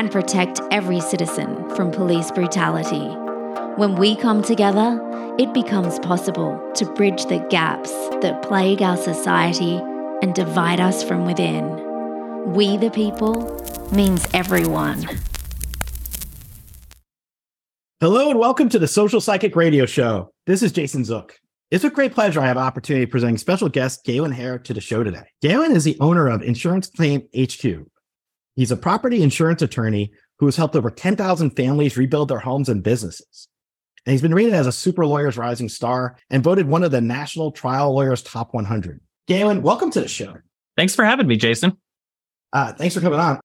and 0.00 0.10
protect 0.10 0.62
every 0.70 0.98
citizen 0.98 1.68
from 1.76 1.90
police 1.90 2.30
brutality. 2.30 3.06
When 3.76 3.96
we 3.96 4.16
come 4.16 4.40
together, 4.40 4.98
it 5.38 5.52
becomes 5.52 5.98
possible 5.98 6.58
to 6.76 6.86
bridge 6.86 7.26
the 7.26 7.46
gaps 7.50 7.90
that 8.22 8.40
plague 8.40 8.80
our 8.80 8.96
society 8.96 9.74
and 10.22 10.34
divide 10.34 10.80
us 10.80 11.04
from 11.04 11.26
within. 11.26 11.68
We 12.54 12.78
the 12.78 12.90
people 12.90 13.62
means 13.92 14.26
everyone. 14.32 15.06
Hello 18.00 18.30
and 18.30 18.38
welcome 18.38 18.70
to 18.70 18.78
the 18.78 18.88
Social 18.88 19.20
Psychic 19.20 19.54
Radio 19.54 19.84
Show. 19.84 20.30
This 20.46 20.62
is 20.62 20.72
Jason 20.72 21.04
Zook. 21.04 21.38
It's 21.70 21.84
a 21.84 21.90
great 21.90 22.14
pleasure 22.14 22.40
I 22.40 22.46
have 22.46 22.56
opportunity 22.56 23.04
presenting 23.04 23.36
special 23.36 23.68
guest 23.68 24.06
Galen 24.06 24.32
Hair 24.32 24.60
to 24.60 24.72
the 24.72 24.80
show 24.80 25.04
today. 25.04 25.24
Galen 25.42 25.76
is 25.76 25.84
the 25.84 25.98
owner 26.00 26.26
of 26.28 26.40
Insurance 26.40 26.88
Claim 26.88 27.28
HQ, 27.38 27.86
He's 28.60 28.70
a 28.70 28.76
property 28.76 29.22
insurance 29.22 29.62
attorney 29.62 30.12
who 30.38 30.44
has 30.44 30.54
helped 30.54 30.76
over 30.76 30.90
10,000 30.90 31.50
families 31.52 31.96
rebuild 31.96 32.28
their 32.28 32.40
homes 32.40 32.68
and 32.68 32.82
businesses. 32.82 33.48
And 34.04 34.12
he's 34.12 34.20
been 34.20 34.34
rated 34.34 34.52
as 34.52 34.66
a 34.66 34.72
Super 34.72 35.06
Lawyers 35.06 35.38
Rising 35.38 35.70
Star 35.70 36.18
and 36.28 36.44
voted 36.44 36.68
one 36.68 36.84
of 36.84 36.90
the 36.90 37.00
National 37.00 37.52
Trial 37.52 37.94
Lawyers 37.94 38.22
Top 38.22 38.52
100. 38.52 39.00
Galen, 39.26 39.62
welcome 39.62 39.90
to 39.92 40.02
the 40.02 40.08
show. 40.08 40.36
Thanks 40.76 40.94
for 40.94 41.06
having 41.06 41.26
me, 41.26 41.38
Jason. 41.38 41.78
Uh, 42.52 42.74
thanks 42.74 42.94
for 42.94 43.00
coming 43.00 43.18
on. 43.18 43.40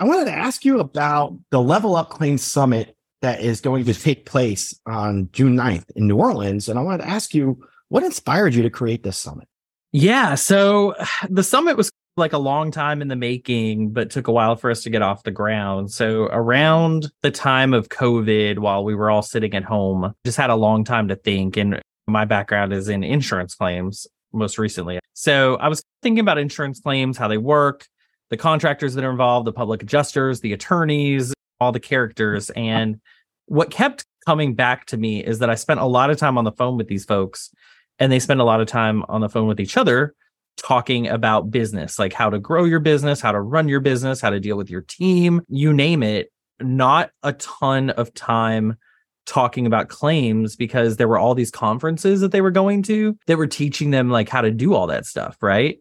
I 0.00 0.06
wanted 0.06 0.24
to 0.24 0.32
ask 0.32 0.64
you 0.64 0.80
about 0.80 1.38
the 1.52 1.62
Level 1.62 1.94
Up 1.94 2.10
Claims 2.10 2.42
Summit 2.42 2.96
that 3.22 3.40
is 3.40 3.60
going 3.60 3.84
to 3.84 3.94
take 3.94 4.26
place 4.26 4.76
on 4.86 5.28
June 5.30 5.56
9th 5.56 5.88
in 5.94 6.08
New 6.08 6.16
Orleans. 6.16 6.68
And 6.68 6.80
I 6.80 6.82
wanted 6.82 7.04
to 7.04 7.08
ask 7.08 7.32
you 7.32 7.64
what 7.90 8.02
inspired 8.02 8.56
you 8.56 8.64
to 8.64 8.70
create 8.70 9.04
this 9.04 9.18
summit? 9.18 9.46
Yeah. 9.92 10.34
So 10.34 10.96
the 11.30 11.44
summit 11.44 11.76
was 11.76 11.92
like 12.18 12.32
a 12.32 12.38
long 12.38 12.70
time 12.70 13.00
in 13.00 13.08
the 13.08 13.16
making, 13.16 13.92
but 13.92 14.10
took 14.10 14.28
a 14.28 14.32
while 14.32 14.56
for 14.56 14.70
us 14.70 14.82
to 14.82 14.90
get 14.90 15.02
off 15.02 15.22
the 15.22 15.30
ground. 15.30 15.90
So 15.90 16.24
around 16.24 17.10
the 17.22 17.30
time 17.30 17.72
of 17.72 17.88
COVID, 17.88 18.58
while 18.58 18.84
we 18.84 18.94
were 18.94 19.10
all 19.10 19.22
sitting 19.22 19.54
at 19.54 19.64
home, 19.64 20.12
just 20.24 20.36
had 20.36 20.50
a 20.50 20.56
long 20.56 20.84
time 20.84 21.08
to 21.08 21.16
think. 21.16 21.56
And 21.56 21.80
my 22.06 22.24
background 22.24 22.72
is 22.72 22.88
in 22.88 23.02
insurance 23.04 23.54
claims 23.54 24.06
most 24.32 24.58
recently. 24.58 24.98
So 25.14 25.56
I 25.56 25.68
was 25.68 25.82
thinking 26.02 26.20
about 26.20 26.38
insurance 26.38 26.80
claims, 26.80 27.16
how 27.16 27.28
they 27.28 27.38
work, 27.38 27.86
the 28.30 28.36
contractors 28.36 28.94
that 28.94 29.04
are 29.04 29.10
involved, 29.10 29.46
the 29.46 29.52
public 29.52 29.82
adjusters, 29.82 30.40
the 30.40 30.52
attorneys, 30.52 31.32
all 31.60 31.72
the 31.72 31.80
characters. 31.80 32.50
And 32.56 33.00
what 33.46 33.70
kept 33.70 34.04
coming 34.26 34.54
back 34.54 34.84
to 34.86 34.98
me 34.98 35.24
is 35.24 35.38
that 35.38 35.48
I 35.48 35.54
spent 35.54 35.80
a 35.80 35.86
lot 35.86 36.10
of 36.10 36.18
time 36.18 36.36
on 36.36 36.44
the 36.44 36.52
phone 36.52 36.76
with 36.76 36.86
these 36.86 37.06
folks 37.06 37.50
and 37.98 38.12
they 38.12 38.18
spend 38.18 38.40
a 38.40 38.44
lot 38.44 38.60
of 38.60 38.68
time 38.68 39.02
on 39.08 39.22
the 39.22 39.28
phone 39.28 39.48
with 39.48 39.58
each 39.58 39.76
other 39.76 40.14
talking 40.58 41.08
about 41.08 41.50
business, 41.50 41.98
like 41.98 42.12
how 42.12 42.28
to 42.28 42.38
grow 42.38 42.64
your 42.64 42.80
business, 42.80 43.20
how 43.20 43.32
to 43.32 43.40
run 43.40 43.68
your 43.68 43.80
business, 43.80 44.20
how 44.20 44.30
to 44.30 44.40
deal 44.40 44.56
with 44.56 44.68
your 44.68 44.82
team, 44.82 45.40
you 45.48 45.72
name 45.72 46.02
it. 46.02 46.30
Not 46.60 47.10
a 47.22 47.32
ton 47.34 47.90
of 47.90 48.12
time 48.14 48.76
talking 49.24 49.66
about 49.66 49.88
claims 49.88 50.56
because 50.56 50.96
there 50.96 51.06
were 51.06 51.18
all 51.18 51.34
these 51.34 51.50
conferences 51.50 52.20
that 52.20 52.32
they 52.32 52.40
were 52.40 52.50
going 52.50 52.82
to 52.82 53.16
that 53.26 53.38
were 53.38 53.46
teaching 53.46 53.90
them 53.90 54.10
like 54.10 54.28
how 54.28 54.40
to 54.40 54.50
do 54.50 54.74
all 54.74 54.86
that 54.88 55.06
stuff, 55.06 55.36
right? 55.40 55.78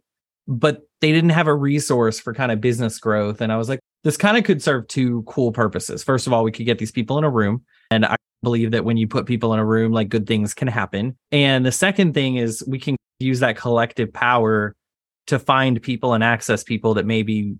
But 0.48 0.82
they 1.02 1.12
didn't 1.12 1.32
have 1.32 1.48
a 1.48 1.56
resource 1.56 2.20
for 2.20 2.34
kind 2.34 2.52
of 2.52 2.62
business 2.62 3.00
growth. 3.00 3.42
And 3.42 3.52
I 3.52 3.58
was 3.58 3.70
like, 3.70 3.80
this 4.07 4.16
kind 4.16 4.38
of 4.38 4.45
could 4.45 4.63
serve 4.63 4.88
two 4.88 5.22
cool 5.23 5.51
purposes. 5.51 6.01
First 6.01 6.28
of 6.28 6.34
all, 6.34 6.45
we 6.45 6.51
could 6.53 6.66
get 6.66 6.79
these 6.79 6.94
people 6.94 7.18
in 7.18 7.25
a 7.25 7.29
room. 7.29 7.66
And 7.91 8.06
I 8.06 8.16
believe 8.41 8.72
that 8.72 8.85
when 8.85 8.95
you 8.95 9.06
put 9.06 9.25
people 9.25 9.53
in 9.53 9.59
a 9.59 9.66
room, 9.66 9.91
like 9.91 10.07
good 10.07 10.25
things 10.25 10.53
can 10.53 10.69
happen. 10.69 11.18
And 11.34 11.66
the 11.66 11.73
second 11.73 12.13
thing 12.13 12.38
is 12.38 12.63
we 12.66 12.79
can 12.79 12.96
use 13.19 13.41
that 13.41 13.57
collective 13.57 14.13
power 14.13 14.78
to 15.25 15.38
find 15.38 15.81
people 15.81 16.13
and 16.13 16.23
access 16.23 16.63
people 16.63 16.94
that 16.94 17.06
maybe 17.06 17.57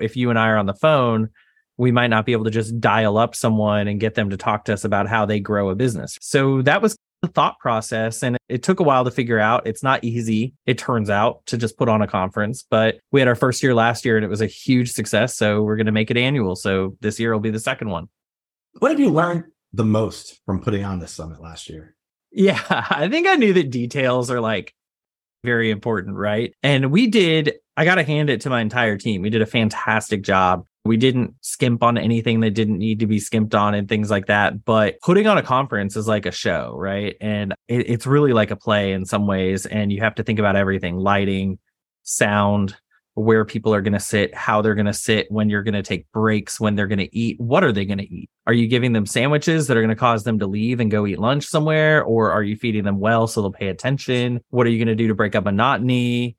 if 0.00 0.16
you 0.16 0.30
and 0.30 0.38
I 0.38 0.48
are 0.48 0.56
on 0.56 0.64
the 0.64 0.72
phone, 0.72 1.28
we 1.76 1.92
might 1.92 2.06
not 2.06 2.24
be 2.24 2.32
able 2.32 2.44
to 2.44 2.50
just 2.50 2.80
dial 2.80 3.18
up 3.18 3.34
someone 3.34 3.86
and 3.86 4.00
get 4.00 4.14
them 4.14 4.30
to 4.30 4.38
talk 4.38 4.64
to 4.64 4.72
us 4.72 4.86
about 4.86 5.06
how 5.06 5.26
they 5.26 5.38
grow 5.38 5.68
a 5.68 5.74
business. 5.74 6.16
So 6.22 6.62
that 6.62 6.80
was 6.80 6.96
the 7.24 7.32
thought 7.32 7.58
process. 7.58 8.22
And 8.22 8.36
it 8.48 8.62
took 8.62 8.80
a 8.80 8.82
while 8.82 9.04
to 9.04 9.10
figure 9.10 9.38
out. 9.38 9.66
It's 9.66 9.82
not 9.82 10.04
easy, 10.04 10.54
it 10.66 10.76
turns 10.78 11.08
out, 11.08 11.44
to 11.46 11.56
just 11.56 11.78
put 11.78 11.88
on 11.88 12.02
a 12.02 12.06
conference. 12.06 12.64
But 12.68 12.98
we 13.10 13.20
had 13.20 13.28
our 13.28 13.34
first 13.34 13.62
year 13.62 13.74
last 13.74 14.04
year 14.04 14.16
and 14.16 14.24
it 14.24 14.28
was 14.28 14.42
a 14.42 14.46
huge 14.46 14.92
success. 14.92 15.36
So 15.36 15.62
we're 15.62 15.76
going 15.76 15.86
to 15.86 15.92
make 15.92 16.10
it 16.10 16.16
annual. 16.16 16.54
So 16.54 16.96
this 17.00 17.18
year 17.18 17.32
will 17.32 17.40
be 17.40 17.50
the 17.50 17.60
second 17.60 17.88
one. 17.88 18.08
What 18.78 18.90
have 18.90 19.00
you 19.00 19.10
learned 19.10 19.44
the 19.72 19.84
most 19.84 20.40
from 20.44 20.60
putting 20.60 20.84
on 20.84 20.98
this 20.98 21.12
summit 21.12 21.40
last 21.40 21.68
year? 21.68 21.96
Yeah, 22.30 22.60
I 22.90 23.08
think 23.08 23.26
I 23.26 23.36
knew 23.36 23.54
that 23.54 23.70
details 23.70 24.30
are 24.30 24.40
like 24.40 24.74
very 25.44 25.70
important, 25.70 26.16
right? 26.16 26.52
And 26.62 26.90
we 26.90 27.06
did, 27.06 27.54
I 27.76 27.84
got 27.84 27.96
to 27.96 28.02
hand 28.02 28.30
it 28.30 28.40
to 28.40 28.50
my 28.50 28.60
entire 28.60 28.96
team. 28.96 29.22
We 29.22 29.30
did 29.30 29.42
a 29.42 29.46
fantastic 29.46 30.22
job. 30.22 30.64
We 30.84 30.96
didn't 30.96 31.34
skimp 31.40 31.82
on 31.82 31.96
anything 31.96 32.40
that 32.40 32.50
didn't 32.50 32.78
need 32.78 33.00
to 33.00 33.06
be 33.06 33.18
skimped 33.18 33.54
on 33.54 33.74
and 33.74 33.88
things 33.88 34.10
like 34.10 34.26
that. 34.26 34.64
But 34.64 34.96
putting 35.02 35.26
on 35.26 35.38
a 35.38 35.42
conference 35.42 35.96
is 35.96 36.08
like 36.08 36.26
a 36.26 36.32
show, 36.32 36.74
right? 36.76 37.16
And 37.20 37.54
it, 37.68 37.88
it's 37.88 38.06
really 38.06 38.32
like 38.32 38.50
a 38.50 38.56
play 38.56 38.92
in 38.92 39.04
some 39.04 39.26
ways. 39.26 39.64
And 39.66 39.92
you 39.92 40.00
have 40.00 40.16
to 40.16 40.22
think 40.22 40.38
about 40.38 40.56
everything 40.56 40.96
lighting, 40.96 41.58
sound, 42.02 42.76
where 43.14 43.44
people 43.44 43.72
are 43.72 43.80
going 43.80 43.92
to 43.92 44.00
sit, 44.00 44.34
how 44.34 44.60
they're 44.60 44.74
going 44.74 44.86
to 44.86 44.92
sit, 44.92 45.30
when 45.30 45.48
you're 45.48 45.62
going 45.62 45.74
to 45.74 45.82
take 45.82 46.10
breaks, 46.12 46.58
when 46.58 46.74
they're 46.74 46.88
going 46.88 46.98
to 46.98 47.16
eat. 47.16 47.40
What 47.40 47.62
are 47.62 47.72
they 47.72 47.84
going 47.84 47.98
to 47.98 48.12
eat? 48.12 48.28
Are 48.46 48.52
you 48.52 48.66
giving 48.66 48.92
them 48.92 49.06
sandwiches 49.06 49.66
that 49.66 49.76
are 49.76 49.80
going 49.80 49.88
to 49.90 49.96
cause 49.96 50.24
them 50.24 50.38
to 50.40 50.46
leave 50.46 50.80
and 50.80 50.90
go 50.90 51.06
eat 51.06 51.18
lunch 51.18 51.46
somewhere? 51.46 52.02
Or 52.02 52.32
are 52.32 52.42
you 52.42 52.56
feeding 52.56 52.84
them 52.84 52.98
well 52.98 53.26
so 53.26 53.40
they'll 53.40 53.52
pay 53.52 53.68
attention? 53.68 54.40
What 54.50 54.66
are 54.66 54.70
you 54.70 54.78
going 54.78 54.96
to 54.96 55.00
do 55.00 55.08
to 55.08 55.14
break 55.14 55.36
up 55.36 55.44
monotony? 55.44 56.36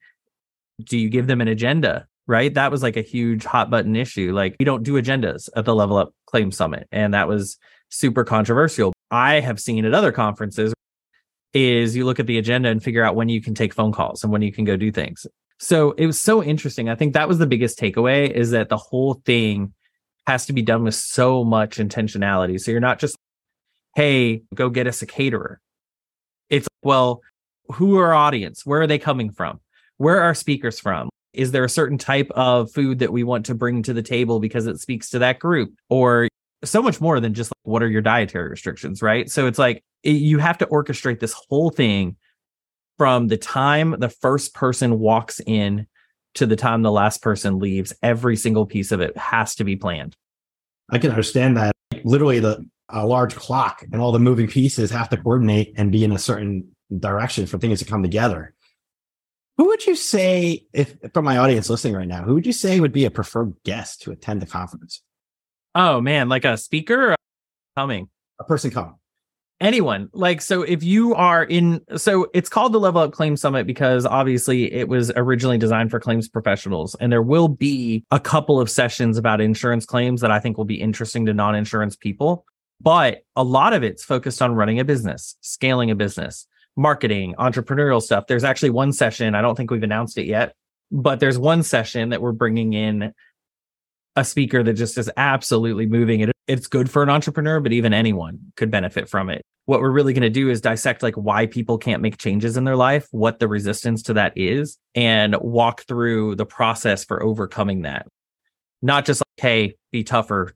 Do 0.84 0.98
you 0.98 1.10
give 1.10 1.28
them 1.28 1.42
an 1.42 1.48
agenda? 1.48 2.08
Right. 2.28 2.54
That 2.54 2.72
was 2.72 2.84
like 2.84 2.98
a 2.98 3.02
huge 3.02 3.46
hot 3.46 3.70
button 3.70 3.96
issue. 3.96 4.34
Like, 4.34 4.56
we 4.60 4.66
don't 4.66 4.84
do 4.84 4.94
agendas 4.94 5.48
at 5.56 5.64
the 5.64 5.76
Level 5.76 5.96
Up 5.96 6.14
Claim 6.26 6.52
Summit. 6.52 6.88
And 6.92 7.14
that 7.14 7.28
was 7.28 7.58
super 7.90 8.24
controversial. 8.24 8.94
I 9.12 9.40
have 9.40 9.60
seen 9.60 9.86
at 9.86 9.94
other 9.94 10.12
conferences 10.12 10.74
is 11.54 11.96
you 11.96 12.04
look 12.04 12.20
at 12.20 12.28
the 12.28 12.38
agenda 12.38 12.68
and 12.70 12.84
figure 12.84 13.04
out 13.04 13.16
when 13.16 13.30
you 13.30 13.42
can 13.42 13.54
take 13.56 13.74
phone 13.74 13.94
calls 13.94 14.24
and 14.24 14.34
when 14.34 14.42
you 14.42 14.52
can 14.52 14.66
go 14.66 14.76
do 14.76 14.92
things. 14.92 15.26
So 15.60 15.92
it 15.94 16.06
was 16.06 16.22
so 16.22 16.44
interesting. 16.44 16.90
I 16.90 16.96
think 16.96 17.14
that 17.14 17.28
was 17.28 17.38
the 17.38 17.48
biggest 17.48 17.80
takeaway 17.80 18.30
is 18.30 18.52
that 18.52 18.70
the 18.70 18.78
whole 18.78 19.16
thing 19.26 19.74
has 20.28 20.46
to 20.48 20.54
be 20.54 20.62
done 20.62 20.84
with 20.84 20.96
so 20.96 21.44
much 21.44 21.78
intentionality. 21.78 22.60
So 22.60 22.72
you're 22.72 22.80
not 22.80 23.00
just, 23.00 23.16
hey, 23.96 24.44
go 24.54 24.70
get 24.70 24.88
us 24.88 25.02
a 25.02 25.06
caterer. 25.06 25.60
It's 26.50 26.68
well, 26.84 27.22
who 27.74 27.98
are 27.98 28.08
our 28.08 28.14
audience? 28.14 28.66
Where 28.66 28.82
are 28.82 28.88
they 28.88 29.00
coming 29.00 29.32
from? 29.32 29.60
Where 29.98 30.18
are 30.18 30.24
our 30.24 30.36
speakers 30.36 30.80
from? 30.80 31.10
Is 31.34 31.52
there 31.52 31.64
a 31.64 31.70
certain 31.70 31.98
type 31.98 32.30
of 32.32 32.72
food 32.72 33.00
that 33.00 33.12
we 33.12 33.24
want 33.24 33.46
to 33.48 33.56
bring 33.56 33.84
to 33.84 33.94
the 33.94 34.04
table 34.04 34.40
because 34.40 34.68
it 34.68 34.80
speaks 34.80 35.10
to 35.12 35.20
that 35.20 35.40
group? 35.40 35.74
Or 35.90 36.28
so 36.64 36.82
much 36.82 37.02
more 37.02 37.20
than 37.20 37.34
just 37.34 37.52
like, 37.52 37.72
what 37.72 37.84
are 37.84 37.90
your 37.90 38.02
dietary 38.02 38.50
restrictions, 38.50 39.02
right? 39.02 39.30
So 39.30 39.48
it's 39.48 39.60
like 39.60 39.84
you 40.04 40.40
have 40.40 40.58
to 40.60 40.66
orchestrate 40.68 41.20
this 41.20 41.36
whole 41.50 41.70
thing 41.70 42.16
from 42.98 43.28
the 43.28 43.38
time 43.38 43.96
the 44.00 44.10
first 44.10 44.54
person 44.54 45.00
walks 45.00 45.42
in 45.46 45.88
to 46.36 46.46
the 46.46 46.56
time 46.56 46.82
the 46.82 46.92
last 46.92 47.22
person 47.22 47.60
leaves, 47.60 47.94
every 48.04 48.36
single 48.36 48.66
piece 48.66 48.92
of 48.92 49.02
it 49.02 49.16
has 49.18 49.56
to 49.56 49.64
be 49.64 49.76
planned. 49.76 50.16
I 50.90 50.98
can 50.98 51.10
understand 51.10 51.58
that. 51.58 51.74
Literally, 52.04 52.40
the 52.40 52.66
a 52.90 53.06
large 53.06 53.36
clock 53.36 53.84
and 53.92 54.00
all 54.00 54.12
the 54.12 54.20
moving 54.20 54.48
pieces 54.48 54.92
have 54.92 55.10
to 55.10 55.18
coordinate 55.18 55.74
and 55.76 55.92
be 55.92 56.04
in 56.04 56.12
a 56.12 56.20
certain 56.20 56.70
direction 57.00 57.48
for 57.48 57.58
things 57.58 57.80
to 57.80 57.86
come 57.86 58.04
together. 58.04 58.54
Who 59.58 59.68
would 59.68 59.86
you 59.86 59.96
say, 59.96 60.68
if 60.74 60.96
from 61.14 61.26
my 61.26 61.38
audience 61.38 61.70
listening 61.70 61.96
right 61.96 62.08
now, 62.08 62.24
who 62.24 62.36
would 62.36 62.46
you 62.46 62.54
say 62.54 62.80
would 62.80 62.92
be 62.92 63.06
a 63.06 63.12
preferred 63.12 63.54
guest 63.64 64.02
to 64.04 64.12
attend 64.12 64.42
the 64.42 64.46
conference? 64.46 65.02
Oh 65.74 66.02
man, 66.02 66.30
like 66.30 66.46
a 66.46 66.58
speaker 66.58 67.16
coming. 67.76 68.10
A 68.40 68.44
person 68.44 68.70
coming. 68.70 68.96
Anyone 69.62 70.10
like 70.12 70.42
so 70.42 70.64
if 70.64 70.84
you 70.84 71.16
are 71.16 71.44
in 71.44 71.80
so 71.96 72.28
it's 72.34 72.50
called 72.50 72.74
the 72.74 72.80
level 72.80 73.02
up 73.02 73.14
claims 73.14 73.40
summit 73.40 73.66
because 73.66 74.06
obviously 74.06 74.72
it 74.74 74.90
was 74.90 75.12
originally 75.16 75.58
designed 75.58 75.90
for 75.90 76.00
claims 76.00 76.28
professionals 76.28 76.94
and 77.00 77.10
there 77.10 77.22
will 77.22 77.48
be 77.48 78.04
a 78.12 78.20
couple 78.20 78.60
of 78.60 78.70
sessions 78.70 79.18
about 79.18 79.40
insurance 79.40 79.86
claims 79.86 80.20
that 80.20 80.30
i 80.30 80.40
think 80.40 80.58
will 80.58 80.66
be 80.66 80.80
interesting 80.80 81.26
to 81.26 81.34
non-insurance 81.34 81.96
people 81.96 82.46
but 82.82 83.24
a 83.38 83.44
lot 83.44 83.72
of 83.72 83.82
it's 83.82 84.04
focused 84.04 84.42
on 84.42 84.54
running 84.56 84.80
a 84.80 84.84
business 84.84 85.38
scaling 85.40 85.90
a 85.90 85.96
business 85.96 86.48
marketing 86.78 87.34
entrepreneurial 87.40 88.02
stuff. 88.02 88.28
There's 88.28 88.44
actually 88.44 88.72
one 88.72 88.92
session 88.92 89.36
i 89.36 89.42
don't 89.42 89.56
think 89.56 89.72
we've 89.72 89.84
announced 89.84 90.18
it 90.18 90.26
yet 90.26 90.54
but 90.92 91.20
there's 91.20 91.40
one 91.40 91.64
session 91.64 92.10
that 92.10 92.22
we're 92.22 92.32
bringing 92.34 92.74
in 92.74 93.14
a 94.16 94.24
speaker 94.24 94.64
that 94.64 94.74
just 94.74 94.98
is 94.98 95.12
absolutely 95.18 95.86
moving 95.86 96.22
it. 96.22 96.32
It's 96.48 96.68
good 96.68 96.90
for 96.90 97.04
an 97.04 97.10
entrepreneur, 97.10 97.60
but 97.60 97.74
even 97.74 97.94
anyone 97.94 98.40
could 98.56 98.72
benefit 98.72 99.10
from 99.10 99.30
it. 99.30 99.42
What 99.66 99.82
we're 99.82 99.92
really 99.92 100.14
going 100.14 100.22
to 100.22 100.30
do 100.30 100.50
is 100.50 100.62
dissect 100.62 101.02
like 101.02 101.16
why 101.16 101.48
people 101.48 101.78
can't 101.78 102.02
make 102.02 102.18
changes 102.18 102.56
in 102.56 102.66
their 102.66 102.76
life, 102.76 103.08
what 103.12 103.40
the 103.40 103.48
resistance 103.48 104.04
to 104.04 104.14
that 104.14 104.34
is, 104.36 104.78
and 104.94 105.36
walk 105.38 105.82
through 105.88 106.36
the 106.36 106.46
process 106.46 107.04
for 107.04 107.24
overcoming 107.24 107.82
that. 107.82 108.06
Not 108.82 109.06
just 109.06 109.22
like, 109.22 109.44
hey, 109.44 109.76
be 109.92 110.04
tougher, 110.04 110.54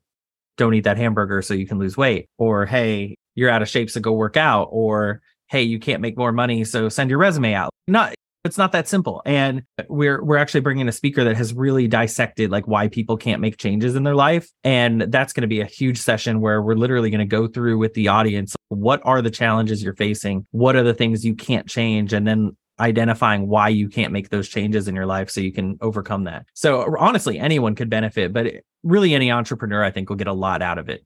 don't 0.58 0.76
eat 0.76 0.84
that 0.84 0.98
hamburger 0.98 1.42
so 1.42 1.56
you 1.56 1.66
can 1.66 1.80
lose 1.80 1.98
weight, 1.98 2.28
or 2.38 2.66
hey, 2.66 3.16
you're 3.34 3.50
out 3.50 3.64
of 3.64 3.70
shape, 3.70 3.90
so 3.90 4.00
go 4.00 4.12
work 4.12 4.38
out, 4.38 4.68
or 4.72 5.22
hey, 5.48 5.64
you 5.64 5.80
can't 5.80 6.02
make 6.02 6.18
more 6.18 6.32
money, 6.32 6.64
so 6.64 6.90
send 6.90 7.10
your 7.10 7.18
resume 7.18 7.56
out. 7.56 7.72
Not 7.88 8.14
it's 8.46 8.58
not 8.58 8.72
that 8.72 8.88
simple. 8.88 9.22
And 9.26 9.64
we're 9.90 10.24
we're 10.24 10.38
actually 10.38 10.62
bringing 10.62 10.88
a 10.88 10.92
speaker 10.92 11.24
that 11.24 11.36
has 11.36 11.54
really 11.54 11.88
dissected 11.88 12.52
like 12.52 12.68
why 12.68 12.88
people 12.88 13.18
can't 13.18 13.42
make 13.42 13.58
changes 13.58 13.96
in 13.96 14.04
their 14.04 14.16
life. 14.16 14.50
And 14.64 15.02
that's 15.02 15.34
going 15.34 15.42
to 15.42 15.48
be 15.48 15.62
a 15.62 15.66
huge 15.66 15.98
session 15.98 16.40
where 16.40 16.62
we're 16.62 16.76
literally 16.76 17.10
going 17.10 17.20
to 17.20 17.26
go 17.26 17.48
through 17.48 17.78
with 17.78 17.94
the 17.94 18.08
audience 18.08 18.56
what 18.70 19.02
are 19.04 19.22
the 19.22 19.32
challenges 19.32 19.84
you're 19.84 19.96
facing? 19.96 20.46
What 20.52 20.76
are 20.76 20.84
the 20.84 20.94
things 20.94 21.26
you 21.26 21.36
can't 21.36 21.68
change? 21.68 22.14
And 22.14 22.26
then 22.28 22.56
identifying 22.80 23.48
why 23.48 23.68
you 23.68 23.90
can't 23.90 24.14
make 24.14 24.30
those 24.30 24.48
changes 24.48 24.88
in 24.88 24.96
your 24.96 25.06
life 25.06 25.30
so 25.30 25.42
you 25.42 25.52
can 25.52 25.78
overcome 25.82 26.24
that. 26.24 26.46
So 26.54 26.96
honestly 26.98 27.38
anyone 27.38 27.76
could 27.76 27.90
benefit 27.90 28.32
but 28.32 28.48
really 28.84 29.14
any 29.14 29.30
entrepreneur 29.30 29.84
i 29.84 29.92
think 29.92 30.08
will 30.08 30.16
get 30.16 30.28
a 30.28 30.34
lot 30.34 30.62
out 30.62 30.78
of 30.78 30.88
it. 30.88 31.04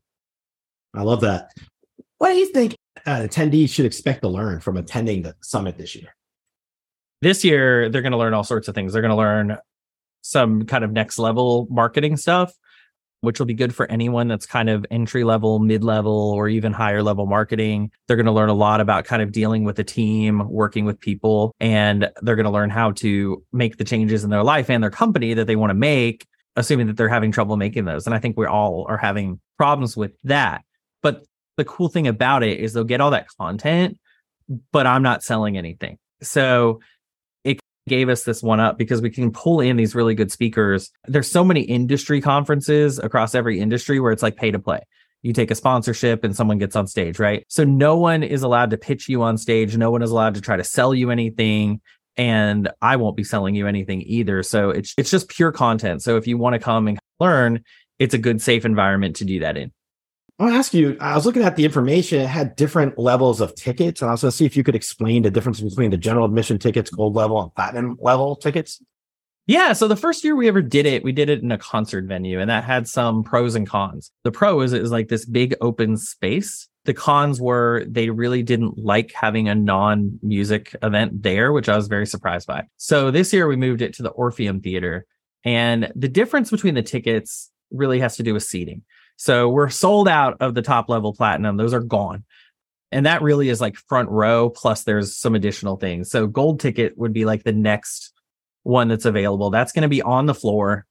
I 0.94 1.02
love 1.02 1.22
that. 1.22 1.50
What 2.20 2.30
do 2.30 2.36
you 2.36 2.52
think 2.54 2.76
uh, 3.08 3.22
attendees 3.22 3.70
should 3.70 3.86
expect 3.86 4.22
to 4.22 4.30
learn 4.30 4.60
from 4.60 4.78
attending 4.78 5.24
the 5.24 5.36
summit 5.42 5.78
this 5.78 5.96
year 5.96 6.14
this 7.24 7.44
year, 7.44 7.90
they're 7.90 8.02
going 8.02 8.12
to 8.12 8.18
learn 8.18 8.34
all 8.34 8.44
sorts 8.44 8.68
of 8.68 8.76
things. 8.76 8.94
They're 8.94 9.02
going 9.02 9.10
to 9.10 9.16
learn 9.16 9.58
some 10.22 10.66
kind 10.66 10.84
of 10.84 10.92
next 10.92 11.20
level 11.20 11.68
marketing 11.70 12.18
stuff, 12.18 12.54
which 13.22 13.40
will 13.40 13.46
be 13.46 13.54
good 13.54 13.76
for 13.76 13.90
anyone 13.92 14.28
that's 14.28 14.46
kind 14.46 14.70
of 14.70 14.86
entry 14.90 15.24
level, 15.24 15.60
mid 15.60 15.84
level, 15.84 16.32
or 16.32 16.48
even 16.48 16.74
higher 16.74 17.04
level 17.04 17.26
marketing. 17.26 17.92
They're 18.08 18.18
going 18.18 18.26
to 18.26 18.32
learn 18.32 18.50
a 18.50 18.54
lot 18.54 18.82
about 18.82 19.06
kind 19.06 19.22
of 19.22 19.32
dealing 19.32 19.64
with 19.64 19.80
a 19.80 19.84
team, 19.84 20.48
working 20.50 20.86
with 20.86 21.00
people, 21.00 21.56
and 21.60 22.10
they're 22.22 22.36
going 22.36 22.46
to 22.46 22.52
learn 22.52 22.70
how 22.70 22.92
to 22.92 23.44
make 23.52 23.78
the 23.78 23.84
changes 23.84 24.24
in 24.24 24.30
their 24.30 24.44
life 24.44 24.70
and 24.70 24.84
their 24.84 24.92
company 24.92 25.34
that 25.34 25.46
they 25.46 25.56
want 25.56 25.72
to 25.72 25.76
make, 25.76 26.26
assuming 26.56 26.88
that 26.88 26.98
they're 26.98 27.10
having 27.10 27.32
trouble 27.32 27.58
making 27.58 27.86
those. 27.86 28.06
And 28.06 28.16
I 28.16 28.20
think 28.20 28.38
we 28.38 28.46
all 28.46 28.86
are 28.88 28.98
having 28.98 29.40
problems 29.58 29.98
with 29.98 30.14
that. 30.24 30.64
But 31.02 31.24
the 31.58 31.66
cool 31.66 31.90
thing 31.90 32.08
about 32.08 32.44
it 32.44 32.60
is 32.60 32.74
they'll 32.74 32.84
get 32.84 33.02
all 33.02 33.12
that 33.12 33.28
content, 33.38 34.00
but 34.72 34.88
I'm 34.88 35.04
not 35.04 35.24
selling 35.24 35.58
anything. 35.58 35.98
So 36.22 36.80
gave 37.88 38.10
us 38.10 38.24
this 38.24 38.42
one 38.42 38.60
up 38.60 38.78
because 38.78 39.02
we 39.02 39.10
can 39.10 39.32
pull 39.32 39.60
in 39.60 39.78
these 39.78 39.96
really 39.96 40.16
good 40.16 40.32
speakers. 40.32 40.92
There's 41.06 41.30
so 41.30 41.44
many 41.44 41.62
industry 41.62 42.22
conferences 42.22 43.00
across 43.00 43.36
every 43.36 43.60
industry 43.60 44.00
where 44.00 44.12
it's 44.12 44.24
like 44.24 44.36
pay 44.36 44.52
to 44.52 44.60
play. 44.60 44.82
You 45.22 45.34
take 45.34 45.52
a 45.52 45.56
sponsorship 45.56 46.24
and 46.24 46.36
someone 46.36 46.58
gets 46.58 46.76
on 46.76 46.88
stage, 46.88 47.20
right? 47.20 47.46
So 47.48 47.64
no 47.64 47.98
one 47.98 48.24
is 48.24 48.44
allowed 48.44 48.72
to 48.72 48.78
pitch 48.78 49.08
you 49.08 49.24
on 49.24 49.38
stage. 49.38 49.78
No 49.78 49.92
one 49.92 50.02
is 50.02 50.12
allowed 50.12 50.36
to 50.36 50.42
try 50.42 50.58
to 50.58 50.64
sell 50.64 50.94
you 50.94 51.12
anything. 51.12 51.82
And 52.16 52.70
I 52.82 52.98
won't 52.98 53.18
be 53.18 53.24
selling 53.24 53.56
you 53.56 53.68
anything 53.68 54.02
either. 54.02 54.44
So 54.44 54.70
it's 54.70 54.94
it's 54.98 55.10
just 55.10 55.30
pure 55.30 55.52
content. 55.52 56.04
So 56.04 56.18
if 56.18 56.28
you 56.28 56.38
want 56.38 56.54
to 56.54 56.60
come 56.60 56.88
and 56.88 57.00
learn, 57.20 57.64
it's 58.00 58.14
a 58.14 58.18
good 58.18 58.42
safe 58.42 58.66
environment 58.66 59.16
to 59.18 59.26
do 59.26 59.40
that 59.40 59.58
in. 59.58 59.72
I 60.44 60.48
want 60.48 60.56
to 60.56 60.60
ask 60.60 60.74
you, 60.74 60.98
I 61.00 61.16
was 61.16 61.26
looking 61.26 61.44
at 61.44 61.56
the 61.56 61.64
information, 61.64 62.20
it 62.20 62.28
had 62.28 62.58
different 62.58 63.00
levels 63.00 63.40
of 63.40 63.56
tickets. 63.56 64.02
And 64.02 64.10
I 64.10 64.12
was 64.12 64.24
going 64.24 64.32
to 64.32 64.36
see 64.36 64.44
if 64.44 64.58
you 64.58 64.64
could 64.66 64.76
explain 64.76 65.24
the 65.24 65.32
difference 65.32 65.62
between 65.62 65.90
the 65.90 65.96
general 65.96 66.26
admission 66.26 66.60
tickets, 66.60 66.90
gold 66.90 67.16
level, 67.16 67.42
and 67.42 67.56
platinum 67.56 67.98
level 68.02 68.36
tickets. 68.36 68.84
Yeah. 69.48 69.72
So 69.72 69.88
the 69.88 69.96
first 69.96 70.22
year 70.22 70.36
we 70.36 70.50
ever 70.50 70.62
did 70.62 70.86
it, 70.86 71.02
we 71.02 71.14
did 71.14 71.30
it 71.30 71.44
in 71.44 71.52
a 71.54 71.58
concert 71.58 72.04
venue 72.08 72.42
and 72.42 72.50
that 72.50 72.66
had 72.66 72.90
some 72.90 73.24
pros 73.24 73.56
and 73.56 73.66
cons. 73.66 74.12
The 74.26 74.34
pro 74.34 74.60
is 74.60 74.74
it 74.74 74.82
was 74.82 74.92
like 74.92 75.08
this 75.08 75.24
big 75.24 75.56
open 75.62 75.96
space. 75.96 76.68
The 76.84 76.94
cons 76.94 77.40
were 77.40 77.86
they 77.88 78.10
really 78.10 78.44
didn't 78.44 78.78
like 78.78 79.14
having 79.14 79.48
a 79.48 79.56
non 79.56 80.20
music 80.22 80.76
event 80.84 81.24
there, 81.24 81.54
which 81.54 81.70
I 81.70 81.78
was 81.78 81.88
very 81.88 82.06
surprised 82.06 82.48
by. 82.48 82.66
So 82.76 83.12
this 83.12 83.32
year 83.32 83.48
we 83.48 83.56
moved 83.56 83.82
it 83.82 83.94
to 83.94 84.04
the 84.04 84.10
Orpheum 84.10 84.60
Theater. 84.60 85.06
And 85.46 85.90
the 85.96 86.10
difference 86.10 86.52
between 86.52 86.74
the 86.74 86.84
tickets 86.84 87.50
really 87.72 88.02
has 88.02 88.18
to 88.18 88.24
do 88.24 88.34
with 88.34 88.44
seating. 88.44 88.82
So 89.18 89.50
we're 89.50 89.70
sold 89.70 90.08
out 90.08 90.38
of 90.40 90.54
the 90.54 90.62
top 90.62 90.90
level 90.90 91.14
platinum. 91.14 91.58
Those 91.58 91.74
are 91.74 91.80
gone. 91.80 92.24
And 92.92 93.06
that 93.06 93.22
really 93.22 93.50
is 93.50 93.60
like 93.60 93.76
front 93.76 94.10
row, 94.10 94.50
plus 94.50 94.84
there's 94.84 95.18
some 95.18 95.34
additional 95.34 95.78
things. 95.78 96.12
So 96.12 96.28
gold 96.28 96.60
ticket 96.60 96.98
would 96.98 97.14
be 97.14 97.26
like 97.26 97.44
the 97.44 97.54
next 97.54 98.14
one 98.64 98.88
that's 98.88 99.06
available. 99.06 99.50
That's 99.50 99.72
going 99.72 99.84
to 99.84 99.90
be 99.90 100.02
on 100.02 100.26
the 100.26 100.36
floor, 100.36 100.86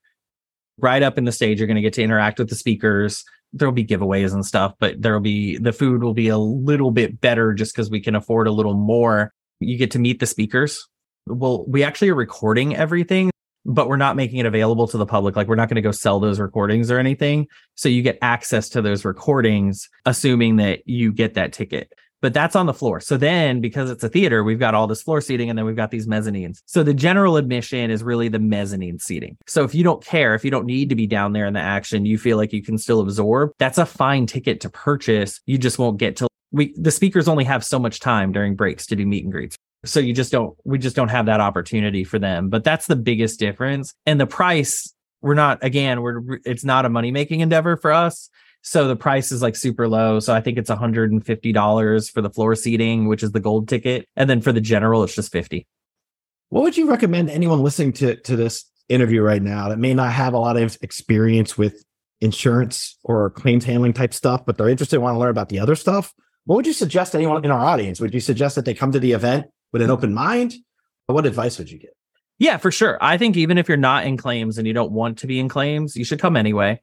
right 0.78 1.02
up 1.02 1.18
in 1.18 1.24
the 1.24 1.32
stage. 1.32 1.58
You're 1.58 1.66
going 1.66 1.76
to 1.76 1.82
get 1.82 1.92
to 1.94 2.02
interact 2.02 2.38
with 2.38 2.48
the 2.48 2.56
speakers. 2.56 3.24
There'll 3.52 3.72
be 3.72 3.84
giveaways 3.84 4.32
and 4.32 4.44
stuff, 4.44 4.74
but 4.80 5.00
there'll 5.00 5.20
be 5.20 5.58
the 5.58 5.72
food 5.72 6.02
will 6.02 6.14
be 6.14 6.28
a 6.28 6.38
little 6.38 6.90
bit 6.90 7.20
better 7.20 7.52
just 7.52 7.74
because 7.74 7.90
we 7.90 8.00
can 8.00 8.14
afford 8.14 8.46
a 8.46 8.52
little 8.52 8.74
more. 8.74 9.32
You 9.60 9.76
get 9.76 9.90
to 9.92 9.98
meet 9.98 10.20
the 10.20 10.26
speakers. 10.26 10.86
Well, 11.26 11.64
we 11.68 11.84
actually 11.84 12.08
are 12.08 12.14
recording 12.14 12.74
everything 12.74 13.30
but 13.64 13.88
we're 13.88 13.96
not 13.96 14.16
making 14.16 14.38
it 14.38 14.46
available 14.46 14.86
to 14.88 14.98
the 14.98 15.06
public. 15.06 15.36
Like 15.36 15.48
we're 15.48 15.56
not 15.56 15.68
going 15.68 15.76
to 15.76 15.82
go 15.82 15.92
sell 15.92 16.20
those 16.20 16.40
recordings 16.40 16.90
or 16.90 16.98
anything. 16.98 17.46
So 17.74 17.88
you 17.88 18.02
get 18.02 18.18
access 18.22 18.68
to 18.70 18.82
those 18.82 19.04
recordings, 19.04 19.88
assuming 20.04 20.56
that 20.56 20.86
you 20.86 21.12
get 21.12 21.34
that 21.34 21.52
ticket. 21.52 21.92
But 22.20 22.32
that's 22.32 22.54
on 22.54 22.66
the 22.66 22.74
floor. 22.74 23.00
So 23.00 23.16
then, 23.16 23.60
because 23.60 23.90
it's 23.90 24.04
a 24.04 24.08
theater, 24.08 24.44
we've 24.44 24.58
got 24.58 24.74
all 24.74 24.86
this 24.86 25.02
floor 25.02 25.20
seating 25.20 25.50
and 25.50 25.58
then 25.58 25.66
we've 25.66 25.74
got 25.74 25.90
these 25.90 26.06
mezzanines. 26.06 26.62
So 26.66 26.84
the 26.84 26.94
general 26.94 27.36
admission 27.36 27.90
is 27.90 28.04
really 28.04 28.28
the 28.28 28.38
mezzanine 28.38 29.00
seating. 29.00 29.36
So 29.48 29.64
if 29.64 29.74
you 29.74 29.82
don't 29.82 30.04
care, 30.04 30.36
if 30.36 30.44
you 30.44 30.50
don't 30.50 30.66
need 30.66 30.88
to 30.90 30.94
be 30.94 31.08
down 31.08 31.32
there 31.32 31.46
in 31.46 31.54
the 31.54 31.60
action, 31.60 32.06
you 32.06 32.18
feel 32.18 32.36
like 32.36 32.52
you 32.52 32.62
can 32.62 32.78
still 32.78 33.00
absorb, 33.00 33.50
that's 33.58 33.78
a 33.78 33.86
fine 33.86 34.26
ticket 34.26 34.60
to 34.60 34.70
purchase. 34.70 35.40
You 35.46 35.58
just 35.58 35.80
won't 35.80 35.98
get 35.98 36.16
to 36.16 36.28
we 36.52 36.74
the 36.76 36.90
speakers 36.90 37.28
only 37.28 37.44
have 37.44 37.64
so 37.64 37.78
much 37.78 37.98
time 37.98 38.30
during 38.30 38.54
breaks 38.54 38.86
to 38.86 38.94
do 38.94 39.06
meet 39.06 39.24
and 39.24 39.32
greets 39.32 39.56
so 39.84 40.00
you 40.00 40.12
just 40.12 40.30
don't, 40.30 40.56
we 40.64 40.78
just 40.78 40.94
don't 40.94 41.08
have 41.08 41.26
that 41.26 41.40
opportunity 41.40 42.04
for 42.04 42.18
them. 42.18 42.48
But 42.48 42.64
that's 42.64 42.86
the 42.86 42.96
biggest 42.96 43.40
difference. 43.40 43.94
And 44.06 44.20
the 44.20 44.26
price, 44.26 44.94
we're 45.20 45.34
not, 45.34 45.62
again, 45.62 46.02
we're, 46.02 46.38
it's 46.44 46.64
not 46.64 46.84
a 46.84 46.88
money 46.88 47.10
making 47.10 47.40
endeavor 47.40 47.76
for 47.76 47.92
us. 47.92 48.30
So 48.62 48.86
the 48.86 48.96
price 48.96 49.32
is 49.32 49.42
like 49.42 49.56
super 49.56 49.88
low. 49.88 50.20
So 50.20 50.32
I 50.32 50.40
think 50.40 50.56
it's 50.56 50.70
$150 50.70 52.12
for 52.12 52.20
the 52.22 52.30
floor 52.30 52.54
seating, 52.54 53.08
which 53.08 53.24
is 53.24 53.32
the 53.32 53.40
gold 53.40 53.68
ticket. 53.68 54.06
And 54.14 54.30
then 54.30 54.40
for 54.40 54.52
the 54.52 54.60
general, 54.60 55.02
it's 55.02 55.16
just 55.16 55.32
50. 55.32 55.66
What 56.50 56.62
would 56.62 56.76
you 56.76 56.88
recommend 56.88 57.28
anyone 57.28 57.62
listening 57.62 57.92
to, 57.94 58.16
to 58.16 58.36
this 58.36 58.64
interview 58.88 59.22
right 59.22 59.42
now 59.42 59.68
that 59.68 59.78
may 59.78 59.94
not 59.94 60.12
have 60.12 60.34
a 60.34 60.38
lot 60.38 60.56
of 60.56 60.78
experience 60.82 61.58
with 61.58 61.82
insurance 62.20 62.98
or 63.02 63.30
claims 63.30 63.64
handling 63.64 63.94
type 63.94 64.14
stuff, 64.14 64.46
but 64.46 64.56
they're 64.56 64.68
interested 64.68 65.00
want 65.00 65.16
to 65.16 65.18
learn 65.18 65.30
about 65.30 65.48
the 65.48 65.58
other 65.58 65.74
stuff? 65.74 66.12
What 66.44 66.56
would 66.56 66.66
you 66.66 66.72
suggest 66.72 67.14
anyone 67.16 67.44
in 67.44 67.50
our 67.50 67.64
audience? 67.64 68.00
Would 68.00 68.14
you 68.14 68.20
suggest 68.20 68.54
that 68.54 68.64
they 68.64 68.74
come 68.74 68.92
to 68.92 69.00
the 69.00 69.12
event 69.12 69.46
with 69.72 69.82
an 69.82 69.90
open 69.90 70.14
mind? 70.14 70.54
What 71.06 71.26
advice 71.26 71.58
would 71.58 71.70
you 71.70 71.78
give? 71.78 71.90
Yeah, 72.38 72.56
for 72.56 72.70
sure. 72.70 72.98
I 73.00 73.18
think 73.18 73.36
even 73.36 73.58
if 73.58 73.68
you're 73.68 73.76
not 73.76 74.04
in 74.04 74.16
claims 74.16 74.58
and 74.58 74.66
you 74.66 74.72
don't 74.72 74.92
want 74.92 75.18
to 75.18 75.26
be 75.26 75.38
in 75.38 75.48
claims, 75.48 75.96
you 75.96 76.04
should 76.04 76.20
come 76.20 76.36
anyway. 76.36 76.80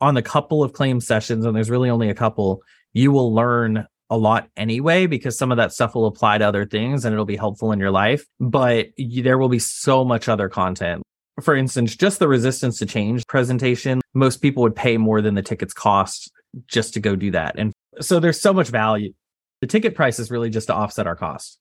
On 0.00 0.14
the 0.14 0.22
couple 0.22 0.62
of 0.62 0.72
claim 0.72 1.00
sessions, 1.00 1.44
and 1.44 1.56
there's 1.56 1.70
really 1.70 1.90
only 1.90 2.08
a 2.10 2.14
couple, 2.14 2.62
you 2.92 3.12
will 3.12 3.34
learn 3.34 3.86
a 4.08 4.16
lot 4.16 4.48
anyway 4.56 5.06
because 5.06 5.36
some 5.36 5.50
of 5.50 5.56
that 5.56 5.72
stuff 5.72 5.94
will 5.94 6.06
apply 6.06 6.38
to 6.38 6.46
other 6.46 6.64
things 6.64 7.04
and 7.04 7.12
it'll 7.12 7.24
be 7.24 7.36
helpful 7.36 7.72
in 7.72 7.80
your 7.80 7.90
life. 7.90 8.24
But 8.38 8.88
you, 8.96 9.22
there 9.22 9.38
will 9.38 9.48
be 9.48 9.58
so 9.58 10.04
much 10.04 10.28
other 10.28 10.48
content. 10.48 11.02
For 11.42 11.54
instance, 11.54 11.96
just 11.96 12.18
the 12.18 12.28
resistance 12.28 12.78
to 12.78 12.86
change 12.86 13.26
presentation, 13.26 14.00
most 14.14 14.38
people 14.38 14.62
would 14.62 14.76
pay 14.76 14.96
more 14.96 15.20
than 15.20 15.34
the 15.34 15.42
tickets 15.42 15.74
cost 15.74 16.30
just 16.66 16.94
to 16.94 17.00
go 17.00 17.16
do 17.16 17.32
that. 17.32 17.56
And 17.58 17.72
so 18.00 18.20
there's 18.20 18.40
so 18.40 18.54
much 18.54 18.68
value. 18.68 19.12
The 19.60 19.66
ticket 19.66 19.94
price 19.94 20.18
is 20.18 20.30
really 20.30 20.50
just 20.50 20.68
to 20.68 20.74
offset 20.74 21.06
our 21.06 21.16
costs. 21.16 21.58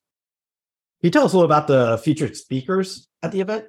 Can 1.01 1.07
you 1.07 1.11
tell 1.11 1.25
us 1.25 1.33
a 1.33 1.37
little 1.37 1.51
about 1.51 1.67
the 1.67 1.97
featured 2.03 2.35
speakers 2.35 3.07
at 3.21 3.31
the 3.31 3.41
event? 3.41 3.65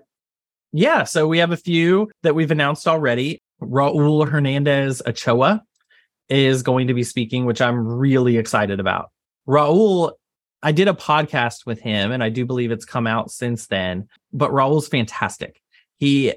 Yeah, 0.73 1.04
so 1.04 1.26
we 1.26 1.38
have 1.38 1.52
a 1.52 1.56
few 1.56 2.11
that 2.23 2.35
we've 2.35 2.50
announced 2.50 2.87
already. 2.87 3.40
Raul 3.61 4.28
Hernandez 4.28 5.02
Ochoa 5.06 5.62
is 6.28 6.62
going 6.62 6.88
to 6.88 6.95
be 6.95 7.02
speaking, 7.02 7.47
which 7.47 7.61
I'm 7.61 7.87
really 7.87 8.37
excited 8.37 8.80
about. 8.80 9.11
Raul, 9.49 10.12
I 10.62 10.73
did 10.73 10.88
a 10.88 10.92
podcast 10.92 11.66
with 11.66 11.80
him, 11.80 12.11
and 12.11 12.23
I 12.23 12.28
do 12.28 12.45
believe 12.45 12.71
it's 12.71 12.85
come 12.85 13.06
out 13.06 13.30
since 13.30 13.66
then, 13.66 14.09
but 14.33 14.50
Raul's 14.50 14.88
fantastic. 14.88 15.61
He 15.99 16.35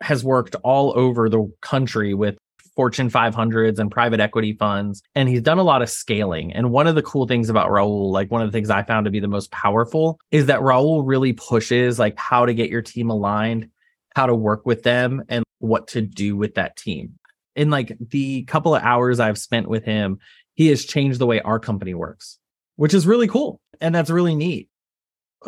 has 0.00 0.24
worked 0.24 0.56
all 0.64 0.92
over 0.98 1.28
the 1.28 1.50
country 1.60 2.14
with 2.14 2.36
Fortune 2.74 3.10
500s 3.10 3.78
and 3.78 3.90
private 3.90 4.20
equity 4.20 4.52
funds. 4.52 5.02
And 5.14 5.28
he's 5.28 5.42
done 5.42 5.58
a 5.58 5.62
lot 5.62 5.82
of 5.82 5.90
scaling. 5.90 6.52
And 6.52 6.70
one 6.70 6.86
of 6.86 6.94
the 6.94 7.02
cool 7.02 7.26
things 7.26 7.50
about 7.50 7.68
Raul, 7.68 8.10
like 8.10 8.30
one 8.30 8.42
of 8.42 8.48
the 8.48 8.52
things 8.52 8.70
I 8.70 8.82
found 8.82 9.04
to 9.04 9.10
be 9.10 9.20
the 9.20 9.28
most 9.28 9.50
powerful, 9.50 10.18
is 10.30 10.46
that 10.46 10.60
Raul 10.60 11.02
really 11.04 11.32
pushes 11.32 11.98
like 11.98 12.18
how 12.18 12.46
to 12.46 12.54
get 12.54 12.70
your 12.70 12.82
team 12.82 13.10
aligned, 13.10 13.68
how 14.14 14.26
to 14.26 14.34
work 14.34 14.66
with 14.66 14.82
them, 14.82 15.22
and 15.28 15.44
what 15.58 15.88
to 15.88 16.00
do 16.00 16.36
with 16.36 16.54
that 16.54 16.76
team. 16.76 17.18
In 17.56 17.70
like 17.70 17.96
the 18.10 18.44
couple 18.44 18.74
of 18.74 18.82
hours 18.82 19.20
I've 19.20 19.38
spent 19.38 19.68
with 19.68 19.84
him, 19.84 20.18
he 20.54 20.68
has 20.68 20.84
changed 20.84 21.18
the 21.18 21.26
way 21.26 21.40
our 21.40 21.58
company 21.58 21.94
works, 21.94 22.38
which 22.76 22.94
is 22.94 23.06
really 23.06 23.28
cool. 23.28 23.60
And 23.80 23.94
that's 23.94 24.10
really 24.10 24.34
neat. 24.34 24.68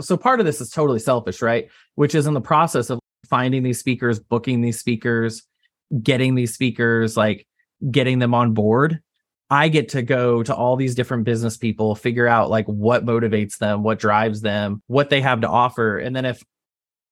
So 0.00 0.16
part 0.16 0.40
of 0.40 0.46
this 0.46 0.60
is 0.60 0.70
totally 0.70 0.98
selfish, 0.98 1.42
right? 1.42 1.68
Which 1.96 2.14
is 2.14 2.26
in 2.26 2.34
the 2.34 2.40
process 2.40 2.88
of 2.88 2.98
finding 3.28 3.62
these 3.62 3.78
speakers, 3.78 4.18
booking 4.18 4.62
these 4.62 4.78
speakers, 4.78 5.42
getting 6.00 6.34
these 6.34 6.54
speakers, 6.54 7.16
like 7.16 7.46
getting 7.90 8.18
them 8.18 8.34
on 8.34 8.54
board. 8.54 9.00
I 9.50 9.68
get 9.68 9.90
to 9.90 10.02
go 10.02 10.42
to 10.42 10.54
all 10.54 10.76
these 10.76 10.94
different 10.94 11.24
business 11.24 11.58
people, 11.58 11.94
figure 11.94 12.26
out 12.26 12.48
like 12.48 12.64
what 12.66 13.04
motivates 13.04 13.58
them, 13.58 13.82
what 13.82 13.98
drives 13.98 14.40
them, 14.40 14.82
what 14.86 15.10
they 15.10 15.20
have 15.20 15.42
to 15.42 15.48
offer. 15.48 15.98
And 15.98 16.16
then 16.16 16.24
if, 16.24 16.42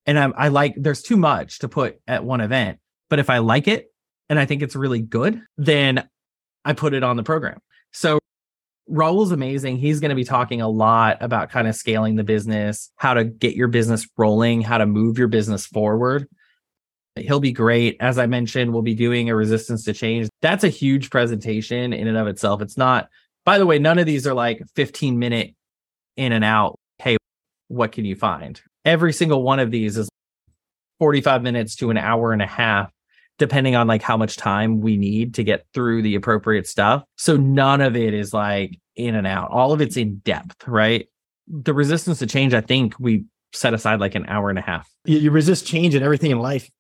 and 0.07 0.19
I'm, 0.19 0.33
I 0.37 0.49
like, 0.49 0.75
there's 0.77 1.03
too 1.03 1.19
much 1.19 1.59
to 1.59 1.69
put 1.69 2.01
at 2.09 2.25
one 2.25 2.41
event, 2.41 2.79
but 3.11 3.19
if 3.19 3.29
I 3.29 3.39
like 3.39 3.69
it 3.69 3.93
and 4.31 4.39
I 4.39 4.47
think 4.47 4.63
it's 4.63 4.75
really 4.75 5.01
good, 5.01 5.43
then 5.59 6.09
I 6.65 6.73
put 6.73 6.95
it 6.95 7.03
on 7.03 7.17
the 7.17 7.23
program. 7.23 7.59
So 7.93 8.21
Raul's 8.89 9.33
amazing. 9.33 9.77
He's 9.77 10.01
going 10.01 10.09
to 10.09 10.17
be 10.17 10.25
talking 10.25 10.63
a 10.63 10.69
lot 10.69 11.19
about 11.21 11.51
kind 11.51 11.69
of 11.69 11.77
scaling 11.77 12.17
the 12.17 12.25
business, 12.25 12.91
how 12.97 13.15
to 13.15 13.25
get 13.25 13.55
your 13.55 13.69
business 13.69 14.09
rolling, 14.17 14.63
how 14.63 14.79
to 14.79 14.87
move 14.87 15.19
your 15.19 15.29
business 15.29 15.67
forward. 15.67 16.27
He'll 17.17 17.40
be 17.40 17.52
great. 17.52 17.97
As 18.00 18.19
I 18.19 18.26
mentioned, 18.26 18.73
we'll 18.73 18.83
be 18.83 18.95
doing 18.95 19.29
a 19.29 19.35
resistance 19.35 19.85
to 19.85 19.93
change. 19.93 20.29
That's 20.43 20.64
a 20.64 20.69
huge 20.69 21.11
presentation 21.11 21.93
in 21.93 22.07
and 22.07 22.17
of 22.17 22.26
itself. 22.29 22.62
It's 22.62 22.76
not, 22.76 23.09
by 23.45 23.59
the 23.59 23.67
way, 23.67 23.79
none 23.79 23.99
of 23.99 24.07
these 24.07 24.26
are 24.26 24.35
like 24.35 24.62
15 24.76 25.19
minute 25.19 25.55
in 26.17 26.33
and 26.33 26.45
out. 26.45 26.79
Hey, 26.99 27.17
what 27.69 27.93
can 27.93 28.05
you 28.05 28.14
find? 28.14 28.61
Every 28.85 29.12
single 29.12 29.43
one 29.43 29.59
of 29.59 29.71
these 29.71 29.97
is 29.97 30.09
45 31.00 31.43
minutes 31.43 31.76
to 31.76 31.90
an 31.90 31.99
hour 31.99 32.33
and 32.33 32.43
a 32.43 32.47
half 32.47 32.90
depending 33.40 33.75
on 33.75 33.88
like 33.88 34.02
how 34.02 34.19
much 34.19 34.37
time 34.37 34.81
we 34.83 34.99
need 34.99 35.35
to 35.35 35.43
get 35.43 35.64
through 35.73 36.02
the 36.02 36.14
appropriate 36.14 36.67
stuff. 36.67 37.02
So 37.17 37.38
none 37.38 37.81
of 37.81 37.97
it 37.97 38.12
is 38.12 38.35
like 38.35 38.79
in 38.97 39.14
and 39.14 39.26
out. 39.26 39.50
All 39.50 39.73
of 39.73 39.81
it's 39.81 39.97
in 39.97 40.19
depth, 40.19 40.69
right? 40.69 41.09
The 41.49 41.73
resistance 41.73 42.19
to 42.19 42.26
change, 42.26 42.52
I 42.52 42.61
think 42.61 42.95
we 43.00 43.25
set 43.55 43.73
aside 43.73 43.99
like 43.99 44.14
an 44.14 44.26
hour 44.26 44.50
and 44.50 44.59
a 44.59 44.62
half. 44.62 44.88
You, 45.07 45.31
resist 45.31 45.67
change 45.67 45.95
and 45.95 46.05
everything 46.05 46.31
in 46.31 46.38
life. 46.38 46.71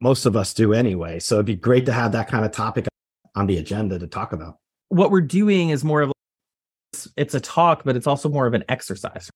Most 0.00 0.26
of 0.26 0.36
us 0.36 0.52
do 0.54 0.72
anyway. 0.72 1.18
So 1.18 1.36
it'd 1.36 1.46
be 1.46 1.56
great 1.56 1.86
to 1.86 1.92
have 1.92 2.12
that 2.12 2.28
kind 2.28 2.44
of 2.44 2.52
topic 2.52 2.86
on 3.34 3.46
the 3.46 3.58
agenda 3.58 3.98
to 3.98 4.06
talk 4.06 4.32
about. 4.32 4.58
What 4.88 5.10
we're 5.10 5.20
doing 5.20 5.70
is 5.70 5.84
more 5.84 6.02
of 6.02 6.12
it's 7.16 7.34
a 7.34 7.40
talk, 7.40 7.82
but 7.84 7.96
it's 7.96 8.06
also 8.06 8.28
more 8.28 8.46
of 8.46 8.54
an 8.54 8.64
exercise. 8.68 9.30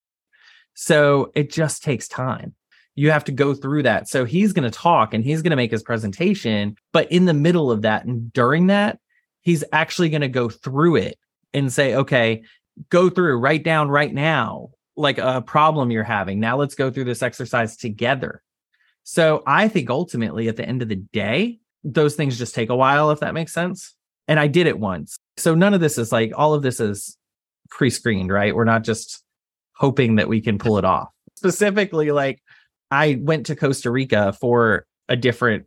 So 0.74 1.32
it 1.34 1.50
just 1.50 1.82
takes 1.82 2.06
time 2.06 2.54
you 2.98 3.12
have 3.12 3.22
to 3.22 3.32
go 3.32 3.54
through 3.54 3.84
that. 3.84 4.08
So 4.08 4.24
he's 4.24 4.52
going 4.52 4.68
to 4.68 4.76
talk 4.76 5.14
and 5.14 5.22
he's 5.22 5.40
going 5.40 5.52
to 5.52 5.56
make 5.56 5.70
his 5.70 5.84
presentation. 5.84 6.74
But 6.92 7.12
in 7.12 7.26
the 7.26 7.32
middle 7.32 7.70
of 7.70 7.82
that 7.82 8.04
and 8.04 8.32
during 8.32 8.66
that, 8.66 8.98
he's 9.40 9.62
actually 9.72 10.08
going 10.08 10.22
to 10.22 10.28
go 10.28 10.48
through 10.48 10.96
it 10.96 11.16
and 11.54 11.72
say, 11.72 11.94
okay, 11.94 12.42
go 12.90 13.08
through, 13.08 13.38
write 13.38 13.62
down 13.62 13.88
right 13.88 14.12
now, 14.12 14.70
like 14.96 15.18
a 15.18 15.40
problem 15.42 15.92
you're 15.92 16.02
having. 16.02 16.40
Now 16.40 16.56
let's 16.56 16.74
go 16.74 16.90
through 16.90 17.04
this 17.04 17.22
exercise 17.22 17.76
together. 17.76 18.42
So 19.10 19.42
I 19.46 19.68
think 19.68 19.88
ultimately 19.88 20.48
at 20.48 20.56
the 20.56 20.68
end 20.68 20.82
of 20.82 20.90
the 20.90 20.96
day, 20.96 21.60
those 21.82 22.14
things 22.14 22.36
just 22.36 22.54
take 22.54 22.68
a 22.68 22.76
while, 22.76 23.10
if 23.10 23.20
that 23.20 23.32
makes 23.32 23.54
sense. 23.54 23.94
And 24.28 24.38
I 24.38 24.48
did 24.48 24.66
it 24.66 24.78
once. 24.78 25.16
So 25.38 25.54
none 25.54 25.72
of 25.72 25.80
this 25.80 25.96
is 25.96 26.12
like, 26.12 26.32
all 26.36 26.52
of 26.52 26.60
this 26.60 26.78
is 26.78 27.16
pre 27.70 27.88
screened, 27.88 28.30
right? 28.30 28.54
We're 28.54 28.64
not 28.64 28.84
just 28.84 29.24
hoping 29.76 30.16
that 30.16 30.28
we 30.28 30.42
can 30.42 30.58
pull 30.58 30.76
it 30.76 30.84
off. 30.84 31.08
Specifically, 31.36 32.10
like 32.10 32.42
I 32.90 33.18
went 33.22 33.46
to 33.46 33.56
Costa 33.56 33.90
Rica 33.90 34.34
for 34.34 34.84
a 35.08 35.16
different 35.16 35.64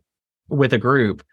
with 0.48 0.72
a 0.72 0.78
group 0.78 1.24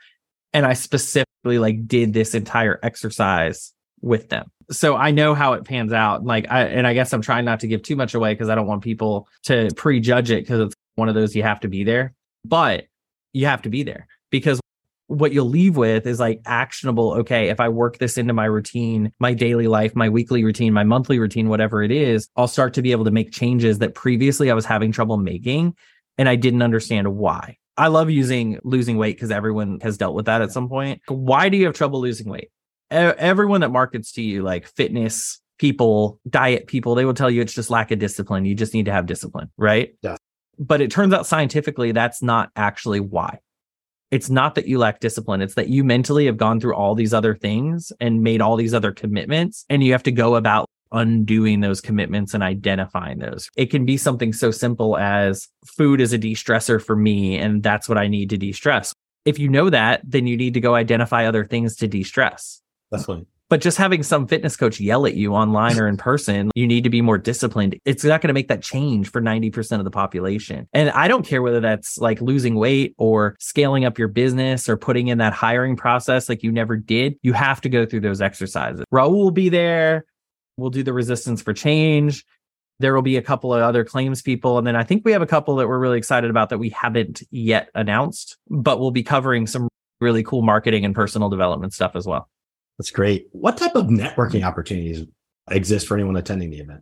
and 0.52 0.66
I 0.66 0.74
specifically 0.74 1.60
like 1.60 1.88
did 1.88 2.14
this 2.14 2.34
entire 2.34 2.80
exercise 2.82 3.72
with 4.02 4.30
them. 4.30 4.50
So 4.72 4.96
I 4.96 5.12
know 5.12 5.36
how 5.36 5.54
it 5.54 5.64
pans 5.64 5.94
out. 5.94 6.26
Like 6.26 6.48
I 6.50 6.64
and 6.64 6.88
I 6.88 6.96
guess 6.96 7.14
I'm 7.14 7.22
trying 7.22 7.46
not 7.46 7.60
to 7.60 7.68
give 7.68 7.84
too 7.84 7.96
much 7.96 8.16
away 8.16 8.34
because 8.34 8.50
I 8.50 8.56
don't 8.56 8.66
want 8.66 8.82
people 8.82 9.28
to 9.44 9.70
prejudge 9.76 10.32
it 10.32 10.42
because 10.42 10.62
it's 10.62 10.76
one 11.00 11.10
of 11.10 11.16
those 11.16 11.36
you 11.36 11.44
have 11.44 11.62
to 11.62 11.68
be 11.68 11.84
there. 11.84 12.14
But 12.46 12.86
you 13.34 13.46
have 13.46 13.62
to 13.64 13.70
be 13.70 13.84
there 13.84 14.08
because 14.32 14.60
what 15.08 15.34
you'll 15.34 15.50
leave 15.50 15.76
with 15.76 16.06
is 16.06 16.20
like 16.20 16.40
actionable 16.46 17.14
okay 17.14 17.50
if 17.50 17.60
i 17.60 17.68
work 17.68 17.98
this 17.98 18.16
into 18.18 18.32
my 18.32 18.46
routine 18.46 19.12
my 19.20 19.34
daily 19.34 19.68
life 19.68 19.96
my 19.96 20.08
weekly 20.08 20.44
routine 20.44 20.72
my 20.72 20.84
monthly 20.84 21.18
routine 21.18 21.50
whatever 21.50 21.82
it 21.82 21.92
is 21.92 22.30
i'll 22.36 22.48
start 22.48 22.76
to 22.76 22.82
be 22.84 22.92
able 22.92 23.06
to 23.06 23.12
make 23.12 23.32
changes 23.32 23.80
that 23.80 23.96
previously 23.96 24.52
i 24.52 24.54
was 24.54 24.66
having 24.66 24.92
trouble 24.92 25.18
making 25.18 25.74
and 26.20 26.30
i 26.30 26.36
didn't 26.36 26.62
understand 26.62 27.08
why. 27.16 27.58
I 27.80 27.88
love 27.88 28.10
using 28.10 28.60
losing 28.66 28.98
weight 28.98 29.16
because 29.16 29.32
everyone 29.32 29.80
has 29.82 29.98
dealt 29.98 30.14
with 30.14 30.26
that 30.26 30.42
at 30.42 30.52
some 30.52 30.68
point. 30.68 31.02
Why 31.08 31.48
do 31.48 31.56
you 31.56 31.66
have 31.66 31.76
trouble 31.76 32.02
losing 32.02 32.30
weight? 32.30 32.50
Everyone 32.92 33.62
that 33.62 33.70
markets 33.70 34.12
to 34.14 34.22
you 34.22 34.44
like 34.44 34.68
fitness 34.68 35.40
people 35.60 36.20
diet 36.30 36.68
people 36.68 36.96
they 36.96 37.04
will 37.04 37.14
tell 37.14 37.30
you 37.30 37.42
it's 37.42 37.54
just 37.54 37.70
lack 37.70 37.92
of 37.92 38.00
discipline. 38.00 38.44
You 38.44 38.54
just 38.54 38.74
need 38.74 38.86
to 38.86 38.92
have 38.92 39.06
discipline 39.06 39.50
right? 39.58 39.96
Yeah 40.02 40.18
but 40.60 40.82
it 40.82 40.92
turns 40.92 41.14
out 41.14 41.26
scientifically 41.26 41.92
that's 41.92 42.22
not 42.22 42.52
actually 42.56 43.00
why. 43.00 43.40
It's 44.12 44.30
not 44.30 44.56
that 44.56 44.68
you 44.68 44.80
lack 44.80 45.00
discipline. 45.00 45.42
It's 45.42 45.56
that 45.56 45.70
you 45.70 45.84
mentally 45.84 46.26
have 46.26 46.38
gone 46.38 46.60
through 46.60 46.76
all 46.76 46.96
these 46.96 47.14
other 47.14 47.36
things 47.36 47.92
and 48.00 48.22
made 48.22 48.42
all 48.42 48.56
these 48.56 48.74
other 48.74 48.92
commitments 48.92 49.66
and 49.70 49.84
you 49.84 49.92
have 49.94 50.04
to 50.04 50.12
go 50.12 50.36
about 50.36 50.68
undoing 50.92 51.60
those 51.60 51.80
commitments 51.80 52.34
and 52.34 52.44
identifying 52.44 53.20
those. 53.20 53.50
It 53.56 53.68
can 53.68 53.86
be 53.86 53.98
something 53.98 54.34
so 54.34 54.50
simple 54.50 54.98
as 54.98 55.48
food 55.64 56.02
is 56.02 56.12
a 56.14 56.18
de-stressor 56.18 56.84
for 56.84 56.96
me 56.96 57.38
and 57.38 57.62
that's 57.62 57.88
what 57.88 58.00
i 58.00 58.08
need 58.08 58.32
to 58.32 58.38
de-stress. 58.38 58.94
If 59.26 59.38
you 59.38 59.48
know 59.48 59.70
that 59.70 60.02
then 60.04 60.26
you 60.26 60.36
need 60.36 60.56
to 60.56 60.60
go 60.60 60.74
identify 60.74 61.26
other 61.26 61.46
things 61.46 61.76
to 61.78 61.88
de-stress. 61.88 62.62
That's 62.92 63.06
fine 63.06 63.28
but 63.50 63.62
just 63.62 63.78
having 63.78 64.04
some 64.04 64.28
fitness 64.28 64.56
coach 64.56 64.80
yell 64.80 65.06
at 65.06 65.16
you 65.16 65.34
online 65.34 65.80
or 65.80 65.88
in 65.88 65.98
person, 65.98 66.52
you 66.54 66.68
need 66.68 66.84
to 66.84 66.90
be 66.90 67.02
more 67.02 67.18
disciplined. 67.18 67.80
It's 67.84 68.04
not 68.04 68.22
going 68.22 68.30
to 68.30 68.34
make 68.34 68.48
that 68.48 68.62
change 68.62 69.12
for 69.12 69.22
90% 69.22 69.80
of 69.80 69.86
the 69.86 69.92
population. 69.92 70.68
And 70.72 70.92
I 70.92 71.08
don't 71.08 71.26
care 71.26 71.42
whether 71.42 71.60
that's 71.60 71.98
like 71.98 72.22
losing 72.22 72.56
weight 72.56 72.94
or 72.98 73.36
scaling 73.40 73.86
up 73.86 73.98
your 73.98 74.08
business 74.08 74.70
or 74.70 74.78
putting 74.78 75.08
in 75.08 75.18
that 75.18 75.34
hiring 75.34 75.76
process 75.76 76.30
like 76.30 76.44
you 76.44 76.52
never 76.52 76.78
did. 76.78 77.16
You 77.24 77.34
have 77.34 77.60
to 77.62 77.70
go 77.70 77.86
through 77.86 78.02
those 78.02 78.22
exercises. 78.22 78.86
Raul 78.94 79.12
will 79.12 79.32
be 79.32 79.50
there. 79.50 80.06
We'll 80.58 80.70
do 80.70 80.84
the 80.84 80.94
resistance 80.94 81.42
for 81.42 81.54
change. 81.54 82.26
There 82.80 82.94
will 82.94 83.02
be 83.02 83.18
a 83.18 83.22
couple 83.22 83.54
of 83.54 83.62
other 83.62 83.84
claims 83.84 84.22
people. 84.22 84.58
And 84.58 84.68
then 84.68 84.76
I 84.76 84.84
think 84.84 85.04
we 85.04 85.12
have 85.12 85.22
a 85.22 85.28
couple 85.28 85.56
that 85.56 85.68
we're 85.68 85.80
really 85.80 85.98
excited 85.98 86.30
about 86.30 86.50
that 86.50 86.60
we 86.60 86.70
haven't 86.70 87.24
yet 87.32 87.70
announced, 87.74 88.38
but 88.48 88.80
we'll 88.80 88.92
be 88.92 89.04
covering 89.04 89.48
some 89.48 89.68
really 90.00 90.24
cool 90.24 90.44
marketing 90.44 90.86
and 90.86 90.94
personal 90.94 91.30
development 91.30 91.74
stuff 91.74 91.96
as 91.96 92.06
well. 92.06 92.30
That's 92.80 92.92
great. 92.92 93.28
What 93.34 93.58
type 93.58 93.76
of 93.76 93.88
networking 93.88 94.44
opportunities 94.44 95.06
exist 95.52 95.86
for 95.86 95.96
anyone 95.96 96.16
attending 96.16 96.50
the 96.50 96.60
event? 96.60 96.82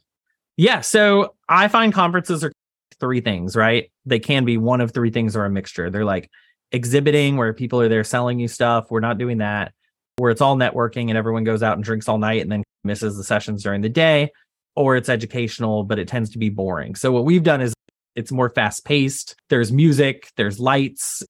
Yeah. 0.55 0.81
So 0.81 1.35
I 1.49 1.67
find 1.67 1.91
conferences 1.91 2.43
are 2.43 2.51
three 2.99 3.19
things, 3.19 3.55
right? 3.55 3.91
They 4.05 4.19
can 4.19 4.45
be 4.45 4.57
one 4.57 4.79
of 4.79 4.91
three 4.91 5.09
things 5.09 5.35
or 5.35 5.43
a 5.43 5.49
mixture. 5.49 5.89
They're 5.89 6.05
like 6.05 6.29
exhibiting 6.71 7.35
where 7.35 7.51
people 7.51 7.81
are 7.81 7.89
there 7.89 8.03
selling 8.03 8.39
you 8.39 8.47
stuff. 8.47 8.91
We're 8.91 8.99
not 8.99 9.17
doing 9.17 9.39
that. 9.39 9.73
Where 10.17 10.31
it's 10.31 10.41
all 10.41 10.55
networking 10.55 11.09
and 11.09 11.17
everyone 11.17 11.43
goes 11.43 11.63
out 11.63 11.75
and 11.75 11.83
drinks 11.83 12.07
all 12.07 12.19
night 12.19 12.41
and 12.41 12.51
then 12.51 12.63
misses 12.83 13.17
the 13.17 13.23
sessions 13.23 13.63
during 13.63 13.81
the 13.81 13.89
day, 13.89 14.31
or 14.75 14.95
it's 14.95 15.09
educational, 15.09 15.83
but 15.83 15.99
it 15.99 16.07
tends 16.07 16.29
to 16.31 16.37
be 16.37 16.49
boring. 16.49 16.95
So 16.95 17.11
what 17.11 17.25
we've 17.25 17.43
done 17.43 17.61
is 17.61 17.73
it's 18.15 18.31
more 18.31 18.49
fast 18.49 18.85
paced. 18.85 19.35
There's 19.49 19.71
music, 19.71 20.29
there's 20.35 20.59
lights. 20.59 21.23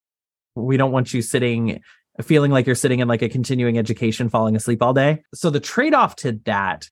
We 0.55 0.77
don't 0.77 0.91
want 0.91 1.13
you 1.13 1.21
sitting 1.21 1.81
feeling 2.23 2.51
like 2.51 2.65
you're 2.65 2.75
sitting 2.75 2.99
in 2.99 3.07
like 3.07 3.21
a 3.21 3.29
continuing 3.29 3.77
education, 3.77 4.29
falling 4.29 4.55
asleep 4.55 4.81
all 4.81 4.93
day. 4.93 5.23
So 5.33 5.49
the 5.49 5.59
trade 5.59 5.93
off 5.93 6.15
to 6.17 6.39
that 6.45 6.89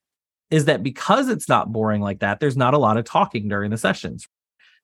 is 0.50 0.66
that 0.66 0.82
because 0.82 1.28
it's 1.28 1.48
not 1.48 1.72
boring 1.72 2.00
like 2.00 2.20
that, 2.20 2.40
there's 2.40 2.56
not 2.56 2.74
a 2.74 2.78
lot 2.78 2.96
of 2.96 3.04
talking 3.04 3.48
during 3.48 3.70
the 3.70 3.78
sessions. 3.78 4.26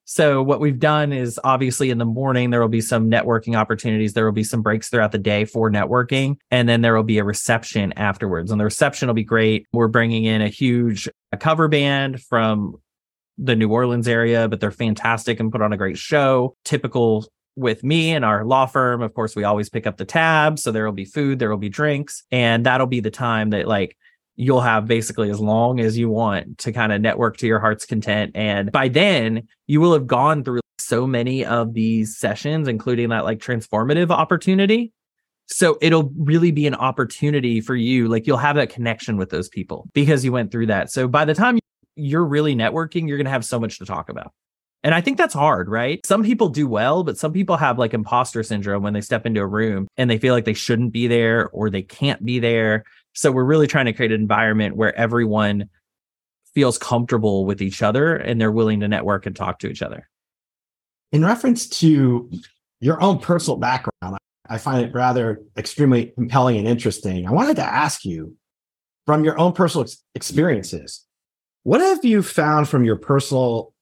So 0.05 0.43
what 0.43 0.59
we've 0.59 0.79
done 0.79 1.13
is 1.13 1.39
obviously 1.45 1.89
in 1.89 1.97
the 1.97 2.05
morning 2.05 2.49
there 2.49 2.59
will 2.59 2.67
be 2.67 2.81
some 2.81 3.09
networking 3.09 3.55
opportunities. 3.55 4.13
There 4.13 4.25
will 4.25 4.33
be 4.33 4.43
some 4.43 4.61
breaks 4.61 4.89
throughout 4.89 5.13
the 5.13 5.17
day 5.17 5.45
for 5.45 5.71
networking, 5.71 6.35
and 6.51 6.67
then 6.67 6.81
there 6.81 6.93
will 6.93 7.03
be 7.03 7.19
a 7.19 7.23
reception 7.23 7.93
afterwards. 7.93 8.51
And 8.51 8.59
the 8.59 8.65
reception 8.65 9.07
will 9.07 9.13
be 9.13 9.23
great. 9.23 9.65
We're 9.71 9.87
bringing 9.87 10.25
in 10.25 10.41
a 10.41 10.49
huge 10.49 11.07
cover 11.39 11.69
band 11.69 12.21
from 12.21 12.75
the 13.37 13.55
New 13.55 13.69
Orleans 13.69 14.07
area, 14.07 14.49
but 14.49 14.59
they're 14.59 14.71
fantastic 14.71 15.39
and 15.39 15.51
put 15.51 15.61
on 15.61 15.71
a 15.71 15.77
great 15.77 15.97
show. 15.97 16.55
Typical 16.65 17.25
with 17.55 17.83
me 17.83 18.11
and 18.11 18.25
our 18.25 18.43
law 18.45 18.65
firm, 18.65 19.01
of 19.01 19.13
course, 19.13 19.35
we 19.35 19.43
always 19.43 19.69
pick 19.69 19.85
up 19.85 19.97
the 19.97 20.05
tab. 20.05 20.59
So 20.59 20.71
there 20.71 20.85
will 20.85 20.91
be 20.91 21.05
food, 21.05 21.39
there 21.39 21.49
will 21.49 21.57
be 21.57 21.69
drinks, 21.69 22.23
and 22.31 22.65
that'll 22.65 22.87
be 22.87 22.99
the 22.99 23.11
time 23.11 23.51
that 23.51 23.67
like 23.67 23.97
you'll 24.35 24.61
have 24.61 24.87
basically 24.87 25.29
as 25.29 25.39
long 25.39 25.79
as 25.79 25.97
you 25.97 26.09
want 26.09 26.57
to 26.57 26.71
kind 26.71 26.91
of 26.91 26.99
network 27.01 27.37
to 27.37 27.47
your 27.47 27.59
heart's 27.59 27.85
content. 27.85 28.31
And 28.33 28.71
by 28.71 28.87
then, 28.87 29.47
you 29.67 29.79
will 29.79 29.93
have 29.93 30.07
gone 30.07 30.43
through 30.43 30.61
so 30.79 31.05
many 31.05 31.45
of 31.45 31.73
these 31.75 32.17
sessions, 32.17 32.67
including 32.67 33.09
that 33.09 33.23
like 33.25 33.37
transformative 33.39 34.09
opportunity, 34.09 34.91
So 35.47 35.77
it'll 35.81 36.11
really 36.17 36.51
be 36.51 36.67
an 36.67 36.75
opportunity 36.75 37.61
for 37.61 37.75
you. 37.75 38.07
Like 38.07 38.25
you'll 38.25 38.37
have 38.37 38.55
that 38.55 38.69
connection 38.69 39.17
with 39.17 39.29
those 39.29 39.49
people 39.49 39.89
because 39.93 40.23
you 40.23 40.31
went 40.31 40.51
through 40.51 40.67
that. 40.67 40.89
So 40.89 41.07
by 41.07 41.25
the 41.25 41.33
time 41.33 41.59
you're 41.95 42.25
really 42.25 42.55
networking, 42.55 43.07
you're 43.07 43.17
going 43.17 43.25
to 43.25 43.31
have 43.31 43.45
so 43.45 43.59
much 43.59 43.77
to 43.79 43.85
talk 43.85 44.09
about. 44.09 44.33
And 44.83 44.93
I 44.93 44.99
think 44.99 45.17
that's 45.17 45.33
hard, 45.33 45.69
right? 45.69 46.05
Some 46.05 46.23
people 46.23 46.49
do 46.49 46.67
well, 46.67 47.03
but 47.03 47.17
some 47.17 47.31
people 47.31 47.55
have 47.55 47.79
like 47.79 47.93
imposter 47.93 48.43
syndrome 48.43 48.83
when 48.83 48.93
they 48.93 49.01
step 49.01 49.25
into 49.25 49.39
a 49.39 49.47
room 49.47 49.87
and 49.95 50.09
they 50.09 50.17
feel 50.17 50.33
like 50.33 50.43
they 50.43 50.53
shouldn't 50.53 50.91
be 50.91 51.07
there 51.07 51.49
or 51.49 51.69
they 51.69 51.81
can't 51.81 52.23
be 52.25 52.39
there. 52.39 52.83
So 53.13 53.31
we're 53.31 53.45
really 53.45 53.67
trying 53.67 53.85
to 53.85 53.93
create 53.93 54.11
an 54.11 54.19
environment 54.19 54.75
where 54.75 54.93
everyone 54.97 55.69
feels 56.53 56.77
comfortable 56.77 57.45
with 57.45 57.61
each 57.61 57.81
other 57.81 58.15
and 58.15 58.41
they're 58.41 58.51
willing 58.51 58.81
to 58.81 58.87
network 58.87 59.25
and 59.25 59.35
talk 59.35 59.59
to 59.59 59.67
each 59.67 59.81
other. 59.81 60.09
In 61.13 61.23
reference 61.23 61.67
to 61.79 62.29
your 62.81 63.01
own 63.01 63.19
personal 63.19 63.57
background, 63.57 64.17
I 64.49 64.57
find 64.57 64.85
it 64.85 64.93
rather 64.93 65.41
extremely 65.57 66.07
compelling 66.07 66.57
and 66.57 66.67
interesting. 66.67 67.25
I 67.25 67.31
wanted 67.31 67.55
to 67.55 67.63
ask 67.63 68.03
you 68.03 68.35
from 69.05 69.23
your 69.23 69.39
own 69.39 69.53
personal 69.53 69.83
ex- 69.83 70.03
experiences, 70.15 71.05
what 71.63 71.79
have 71.79 72.03
you 72.03 72.21
found 72.21 72.67
from 72.67 72.83
your 72.83 72.97
personal 72.97 73.72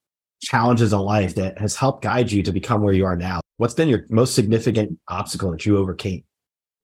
challenges 0.41 0.93
in 0.93 0.99
life 0.99 1.35
that 1.35 1.57
has 1.59 1.75
helped 1.75 2.03
guide 2.03 2.31
you 2.31 2.43
to 2.43 2.51
become 2.51 2.81
where 2.81 2.93
you 2.93 3.05
are 3.05 3.15
now? 3.15 3.41
What's 3.57 3.73
been 3.73 3.89
your 3.89 4.05
most 4.09 4.35
significant 4.35 4.99
obstacle 5.07 5.51
that 5.51 5.65
you 5.65 5.77
overcame? 5.77 6.23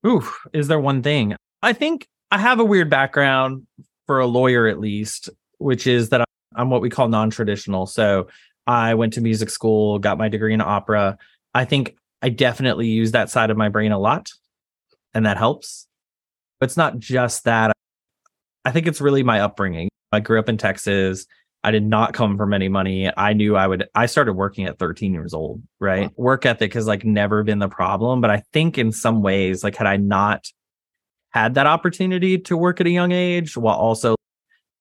Ooh, 0.06 0.24
is 0.54 0.68
there 0.68 0.80
one 0.80 1.02
thing? 1.02 1.36
I 1.62 1.74
think 1.74 2.08
I 2.32 2.38
have 2.38 2.60
a 2.60 2.66
weird 2.66 2.90
background 2.90 3.66
for 4.06 4.20
a 4.20 4.28
lawyer, 4.28 4.68
at 4.68 4.80
least, 4.80 5.30
which 5.58 5.88
is 5.88 6.10
that 6.10 6.24
I'm 6.56 6.70
what 6.70 6.82
we 6.82 6.90
call 6.90 7.08
non 7.08 7.30
traditional. 7.30 7.86
So 7.86 8.28
I 8.66 8.94
went 8.94 9.14
to 9.14 9.22
music 9.22 9.50
school, 9.50 10.00
got 10.00 10.18
my 10.18 10.30
degree 10.30 10.54
in 10.54 10.62
opera. 10.62 11.18
I 11.54 11.66
think 11.66 11.96
I 12.22 12.30
definitely 12.30 12.88
use 12.88 13.12
that 13.12 13.30
side 13.30 13.50
of 13.50 13.58
my 13.58 13.70
brain 13.70 13.92
a 13.92 14.00
lot, 14.00 14.30
and 15.14 15.26
that 15.26 15.38
helps. 15.38 15.88
But 16.60 16.70
it's 16.70 16.78
not 16.78 17.00
just 17.00 17.46
that. 17.46 17.72
I 18.66 18.72
think 18.72 18.88
it's 18.88 19.02
really 19.02 19.24
my 19.24 19.40
upbringing. 19.42 19.90
I 20.12 20.20
grew 20.20 20.40
up 20.40 20.50
in 20.50 20.58
Texas. 20.58 21.26
I 21.64 21.72
did 21.72 21.84
not 21.84 22.14
come 22.14 22.38
from 22.38 22.54
any 22.54 22.70
money. 22.70 23.12
I 23.18 23.34
knew 23.34 23.56
I 23.56 23.68
would, 23.68 23.88
I 23.96 24.06
started 24.06 24.34
working 24.34 24.66
at 24.66 24.80
13 24.80 25.14
years 25.14 25.34
old, 25.34 25.62
right? 25.80 26.08
Wow. 26.16 26.24
Work 26.24 26.46
ethic 26.46 26.74
has 26.74 26.88
like 26.88 27.04
never 27.04 27.44
been 27.44 27.60
the 27.60 27.68
problem. 27.68 28.22
But 28.22 28.30
I 28.30 28.44
think 28.54 28.78
in 28.78 28.92
some 28.92 29.22
ways, 29.22 29.64
like, 29.64 29.76
had 29.76 29.88
I 29.88 29.98
not 29.98 30.46
had 31.32 31.56
that 31.56 31.68
opportunity 31.68 32.38
to 32.38 32.56
work 32.56 32.80
at 32.80 32.88
a 32.88 32.92
young 32.92 33.12
age 33.12 33.58
while 33.58 33.76
also 33.76 34.16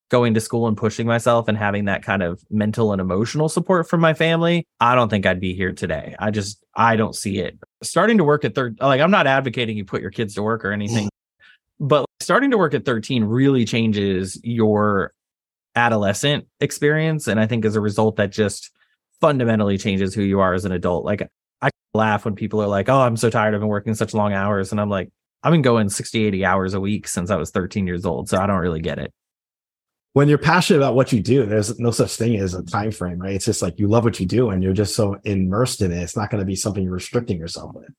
going 0.08 0.34
to 0.34 0.40
school 0.40 0.68
and 0.68 0.76
pushing 0.76 1.06
myself 1.06 1.48
and 1.48 1.58
having 1.58 1.86
that 1.86 2.04
kind 2.04 2.22
of 2.22 2.40
mental 2.50 2.92
and 2.92 3.00
emotional 3.00 3.48
support 3.48 3.88
from 3.88 4.00
my 4.00 4.14
family, 4.14 4.64
I 4.78 4.94
don't 4.94 5.08
think 5.08 5.26
I'd 5.26 5.40
be 5.40 5.54
here 5.54 5.72
today. 5.72 6.14
I 6.18 6.30
just, 6.30 6.64
I 6.76 6.94
don't 6.94 7.14
see 7.14 7.38
it. 7.38 7.58
Starting 7.82 8.18
to 8.18 8.24
work 8.24 8.44
at 8.44 8.54
third, 8.54 8.78
like, 8.80 9.00
I'm 9.00 9.10
not 9.10 9.26
advocating 9.26 9.76
you 9.76 9.84
put 9.84 10.02
your 10.02 10.12
kids 10.12 10.34
to 10.34 10.42
work 10.42 10.64
or 10.64 10.70
anything, 10.70 11.06
mm. 11.06 11.08
but 11.80 12.06
starting 12.20 12.52
to 12.52 12.58
work 12.58 12.74
at 12.74 12.84
13 12.84 13.24
really 13.24 13.64
changes 13.64 14.40
your 14.44 15.12
adolescent 15.76 16.46
experience. 16.60 17.28
And 17.28 17.38
I 17.38 17.46
think 17.46 17.64
as 17.64 17.76
a 17.76 17.80
result, 17.80 18.16
that 18.16 18.32
just 18.32 18.70
fundamentally 19.20 19.78
changes 19.78 20.14
who 20.14 20.22
you 20.22 20.40
are 20.40 20.54
as 20.54 20.64
an 20.64 20.72
adult. 20.72 21.04
Like 21.04 21.28
I 21.62 21.70
laugh 21.94 22.24
when 22.24 22.34
people 22.34 22.60
are 22.62 22.66
like, 22.66 22.88
oh, 22.88 23.00
I'm 23.00 23.16
so 23.16 23.30
tired 23.30 23.54
of 23.54 23.62
working 23.62 23.94
such 23.94 24.14
long 24.14 24.32
hours. 24.32 24.72
And 24.72 24.80
I'm 24.80 24.90
like, 24.90 25.10
I've 25.42 25.52
been 25.52 25.62
going 25.62 25.88
60, 25.88 26.24
80 26.24 26.44
hours 26.44 26.74
a 26.74 26.80
week 26.80 27.06
since 27.06 27.30
I 27.30 27.36
was 27.36 27.50
13 27.50 27.86
years 27.86 28.04
old. 28.04 28.28
So 28.28 28.38
I 28.38 28.46
don't 28.46 28.58
really 28.58 28.80
get 28.80 28.98
it. 28.98 29.12
When 30.14 30.28
you're 30.28 30.38
passionate 30.38 30.78
about 30.78 30.94
what 30.94 31.12
you 31.12 31.20
do, 31.20 31.44
there's 31.44 31.78
no 31.78 31.90
such 31.90 32.16
thing 32.16 32.36
as 32.36 32.54
a 32.54 32.62
time 32.62 32.90
frame, 32.90 33.18
right? 33.18 33.34
It's 33.34 33.44
just 33.44 33.60
like 33.60 33.78
you 33.78 33.86
love 33.86 34.04
what 34.04 34.18
you 34.18 34.24
do 34.24 34.48
and 34.48 34.62
you're 34.62 34.72
just 34.72 34.96
so 34.96 35.18
immersed 35.24 35.82
in 35.82 35.92
it. 35.92 36.02
It's 36.02 36.16
not 36.16 36.30
going 36.30 36.40
to 36.40 36.46
be 36.46 36.56
something 36.56 36.82
you're 36.82 36.94
restricting 36.94 37.38
yourself 37.38 37.74
with. 37.74 37.90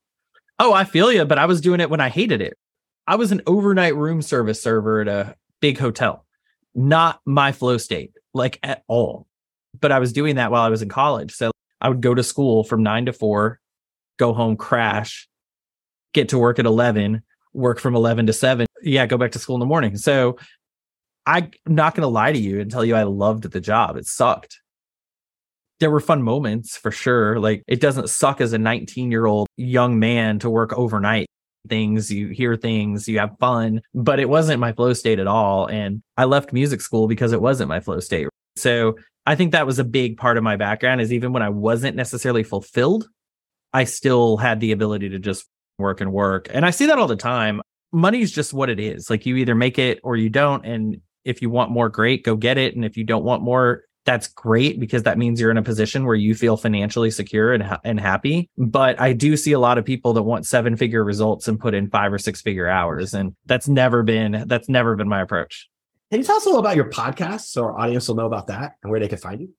Oh, 0.58 0.72
I 0.72 0.82
feel 0.82 1.12
you, 1.12 1.24
but 1.24 1.38
I 1.38 1.46
was 1.46 1.60
doing 1.60 1.78
it 1.78 1.90
when 1.90 2.00
I 2.00 2.08
hated 2.08 2.42
it. 2.42 2.58
I 3.06 3.14
was 3.14 3.30
an 3.30 3.40
overnight 3.46 3.94
room 3.94 4.20
service 4.20 4.60
server 4.60 5.00
at 5.00 5.08
a 5.08 5.36
big 5.60 5.78
hotel 5.78 6.26
not 6.78 7.20
my 7.26 7.50
flow 7.50 7.76
state, 7.76 8.12
like 8.32 8.58
at 8.62 8.84
all. 8.86 9.26
But 9.78 9.92
I 9.92 9.98
was 9.98 10.12
doing 10.12 10.36
that 10.36 10.50
while 10.50 10.62
I 10.62 10.68
was 10.68 10.80
in 10.80 10.88
college. 10.88 11.32
So 11.32 11.50
I 11.80 11.88
would 11.88 12.00
go 12.00 12.14
to 12.14 12.22
school 12.22 12.64
from 12.64 12.82
nine 12.82 13.06
to 13.06 13.12
four, 13.12 13.60
go 14.16 14.32
home, 14.32 14.56
crash, 14.56 15.28
get 16.14 16.28
to 16.30 16.38
work 16.38 16.58
at 16.58 16.66
11, 16.66 17.22
work 17.52 17.80
from 17.80 17.96
11 17.96 18.26
to 18.26 18.32
seven. 18.32 18.66
Yeah, 18.82 19.06
go 19.06 19.18
back 19.18 19.32
to 19.32 19.38
school 19.38 19.56
in 19.56 19.60
the 19.60 19.66
morning. 19.66 19.96
So 19.96 20.38
I'm 21.26 21.50
not 21.66 21.94
going 21.94 22.02
to 22.02 22.08
lie 22.08 22.32
to 22.32 22.38
you 22.38 22.60
and 22.60 22.70
tell 22.70 22.84
you 22.84 22.94
I 22.94 23.02
loved 23.02 23.50
the 23.50 23.60
job. 23.60 23.96
It 23.96 24.06
sucked. 24.06 24.60
There 25.80 25.90
were 25.90 26.00
fun 26.00 26.22
moments 26.22 26.76
for 26.76 26.90
sure. 26.90 27.38
Like 27.40 27.62
it 27.66 27.80
doesn't 27.80 28.08
suck 28.08 28.40
as 28.40 28.52
a 28.52 28.58
19 28.58 29.10
year 29.10 29.26
old 29.26 29.48
young 29.56 29.98
man 29.98 30.38
to 30.40 30.50
work 30.50 30.72
overnight 30.72 31.28
things, 31.68 32.10
you 32.10 32.28
hear 32.28 32.56
things, 32.56 33.08
you 33.08 33.18
have 33.18 33.36
fun, 33.38 33.80
but 33.94 34.18
it 34.18 34.28
wasn't 34.28 34.60
my 34.60 34.72
flow 34.72 34.92
state 34.92 35.18
at 35.18 35.26
all. 35.26 35.66
And 35.66 36.02
I 36.16 36.24
left 36.24 36.52
music 36.52 36.80
school 36.80 37.06
because 37.06 37.32
it 37.32 37.40
wasn't 37.40 37.68
my 37.68 37.80
flow 37.80 38.00
state. 38.00 38.28
So 38.56 38.96
I 39.26 39.34
think 39.34 39.52
that 39.52 39.66
was 39.66 39.78
a 39.78 39.84
big 39.84 40.16
part 40.16 40.36
of 40.36 40.42
my 40.42 40.56
background 40.56 41.00
is 41.00 41.12
even 41.12 41.32
when 41.32 41.42
I 41.42 41.50
wasn't 41.50 41.96
necessarily 41.96 42.42
fulfilled, 42.42 43.08
I 43.72 43.84
still 43.84 44.36
had 44.36 44.60
the 44.60 44.72
ability 44.72 45.10
to 45.10 45.18
just 45.18 45.46
work 45.78 46.00
and 46.00 46.12
work. 46.12 46.48
And 46.50 46.64
I 46.64 46.70
see 46.70 46.86
that 46.86 46.98
all 46.98 47.06
the 47.06 47.16
time. 47.16 47.60
Money 47.92 48.20
is 48.20 48.32
just 48.32 48.52
what 48.52 48.70
it 48.70 48.80
is. 48.80 49.10
Like 49.10 49.26
you 49.26 49.36
either 49.36 49.54
make 49.54 49.78
it 49.78 50.00
or 50.02 50.16
you 50.16 50.30
don't. 50.30 50.64
And 50.64 51.00
if 51.24 51.42
you 51.42 51.50
want 51.50 51.70
more, 51.70 51.88
great, 51.88 52.24
go 52.24 52.36
get 52.36 52.58
it. 52.58 52.74
And 52.74 52.84
if 52.84 52.96
you 52.96 53.04
don't 53.04 53.24
want 53.24 53.42
more, 53.42 53.82
that's 54.08 54.26
great 54.26 54.80
because 54.80 55.02
that 55.02 55.18
means 55.18 55.38
you're 55.38 55.50
in 55.50 55.58
a 55.58 55.62
position 55.62 56.06
where 56.06 56.14
you 56.14 56.34
feel 56.34 56.56
financially 56.56 57.10
secure 57.10 57.52
and, 57.52 57.62
ha- 57.62 57.80
and 57.84 58.00
happy. 58.00 58.48
But 58.56 58.98
I 58.98 59.12
do 59.12 59.36
see 59.36 59.52
a 59.52 59.58
lot 59.58 59.76
of 59.76 59.84
people 59.84 60.14
that 60.14 60.22
want 60.22 60.46
seven 60.46 60.78
figure 60.78 61.04
results 61.04 61.46
and 61.46 61.60
put 61.60 61.74
in 61.74 61.90
five 61.90 62.10
or 62.10 62.16
six 62.16 62.40
figure 62.40 62.66
hours. 62.66 63.12
And 63.12 63.36
that's 63.44 63.68
never 63.68 64.02
been, 64.02 64.44
that's 64.46 64.66
never 64.66 64.96
been 64.96 65.10
my 65.10 65.20
approach. 65.20 65.68
Can 66.10 66.20
you 66.20 66.24
tell 66.24 66.36
us 66.36 66.46
a 66.46 66.48
little 66.48 66.60
about 66.60 66.74
your 66.74 66.88
podcast 66.88 67.48
so 67.48 67.64
our 67.64 67.78
audience 67.78 68.08
will 68.08 68.14
know 68.14 68.24
about 68.24 68.46
that 68.46 68.76
and 68.82 68.90
where 68.90 68.98
they 68.98 69.08
can 69.08 69.18
find 69.18 69.42
you? 69.42 69.50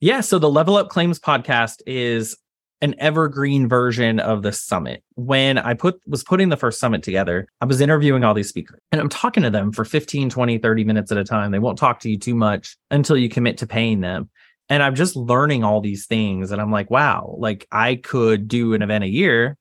Yeah. 0.00 0.20
So 0.20 0.38
the 0.38 0.50
Level 0.50 0.76
Up 0.76 0.90
Claims 0.90 1.18
podcast 1.18 1.80
is 1.86 2.36
an 2.80 2.94
evergreen 2.98 3.68
version 3.68 4.20
of 4.20 4.42
the 4.42 4.52
summit. 4.52 5.02
When 5.16 5.58
I 5.58 5.74
put 5.74 6.00
was 6.06 6.22
putting 6.22 6.48
the 6.48 6.56
first 6.56 6.78
summit 6.78 7.02
together, 7.02 7.48
I 7.60 7.64
was 7.64 7.80
interviewing 7.80 8.24
all 8.24 8.34
these 8.34 8.48
speakers 8.48 8.80
and 8.92 9.00
I'm 9.00 9.08
talking 9.08 9.42
to 9.42 9.50
them 9.50 9.72
for 9.72 9.84
15, 9.84 10.30
20, 10.30 10.58
30 10.58 10.84
minutes 10.84 11.10
at 11.10 11.18
a 11.18 11.24
time. 11.24 11.50
They 11.50 11.58
won't 11.58 11.78
talk 11.78 12.00
to 12.00 12.10
you 12.10 12.18
too 12.18 12.34
much 12.34 12.76
until 12.90 13.16
you 13.16 13.28
commit 13.28 13.58
to 13.58 13.66
paying 13.66 14.00
them. 14.00 14.30
And 14.68 14.82
I'm 14.82 14.94
just 14.94 15.16
learning 15.16 15.64
all 15.64 15.80
these 15.80 16.06
things 16.06 16.52
and 16.52 16.60
I'm 16.60 16.70
like, 16.70 16.90
wow, 16.90 17.34
like 17.38 17.66
I 17.72 17.96
could 17.96 18.46
do 18.46 18.74
an 18.74 18.82
event 18.82 19.02
a 19.02 19.08
year. 19.08 19.56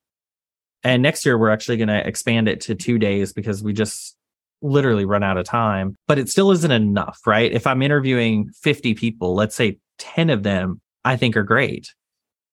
And 0.84 1.02
next 1.02 1.26
year 1.26 1.38
we're 1.38 1.50
actually 1.50 1.78
going 1.78 1.88
to 1.88 2.08
expand 2.08 2.48
it 2.48 2.62
to 2.62 2.76
2 2.76 3.00
days 3.00 3.34
because 3.34 3.64
we 3.64 3.74
just 3.74 4.16
literally 4.62 5.06
run 5.06 5.24
out 5.24 5.38
of 5.38 5.46
time, 5.46 5.96
but 6.08 6.20
it 6.20 6.30
still 6.30 6.52
isn't 6.52 6.72
enough, 6.72 7.20
right? 7.26 7.52
If 7.52 7.66
I'm 7.66 7.82
interviewing 7.82 8.50
50 8.62 8.94
people, 8.94 9.34
let's 9.34 9.56
say 9.56 9.80
10 9.98 10.30
of 10.30 10.44
them 10.44 10.82
I 11.04 11.16
think 11.16 11.36
are 11.36 11.44
great 11.44 11.94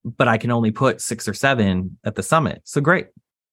but 0.05 0.29
I 0.29 0.39
can 0.39 0.51
only 0.51 0.71
put 0.71 1.01
six 1.01 1.27
or 1.27 1.35
seven 1.35 1.99
at 2.05 2.15
the 2.15 2.23
summit. 2.23 2.63
So 2.65 2.81
great, 2.81 3.09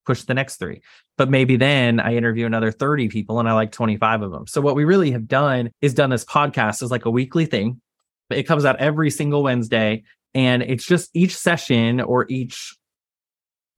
push 0.06 0.24
the 0.24 0.34
next 0.34 0.58
three. 0.58 0.82
But 1.18 1.30
maybe 1.30 1.56
then 1.56 2.00
I 2.00 2.16
interview 2.16 2.46
another 2.46 2.72
30 2.72 3.08
people 3.10 3.40
and 3.40 3.48
I 3.48 3.54
like 3.54 3.72
25 3.72 4.22
of 4.22 4.32
them. 4.32 4.48
So 4.48 4.62
what 4.62 4.76
we 4.76 4.86
really 4.86 5.12
have 5.12 5.28
done 5.28 5.72
is 5.82 5.94
done 5.94 6.10
this 6.10 6.26
podcast 6.26 6.84
as 6.84 6.92
like 6.92 7.06
a 7.06 7.12
weekly 7.12 7.46
thing. 7.46 7.82
But 8.30 8.38
it 8.38 8.44
comes 8.44 8.66
out 8.66 8.80
every 8.80 9.10
single 9.10 9.44
Wednesday 9.44 10.04
and 10.34 10.64
it's 10.64 10.86
just 10.86 11.10
each 11.14 11.36
session 11.36 12.00
or 12.02 12.26
each 12.30 12.76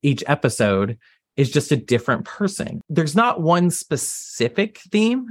each 0.04 0.24
episode 0.28 0.98
is 1.38 1.50
just 1.50 1.72
a 1.72 1.78
different 1.78 2.26
person. 2.26 2.82
There's 2.90 3.16
not 3.16 3.42
one 3.42 3.72
specific 3.72 4.80
theme, 4.92 5.26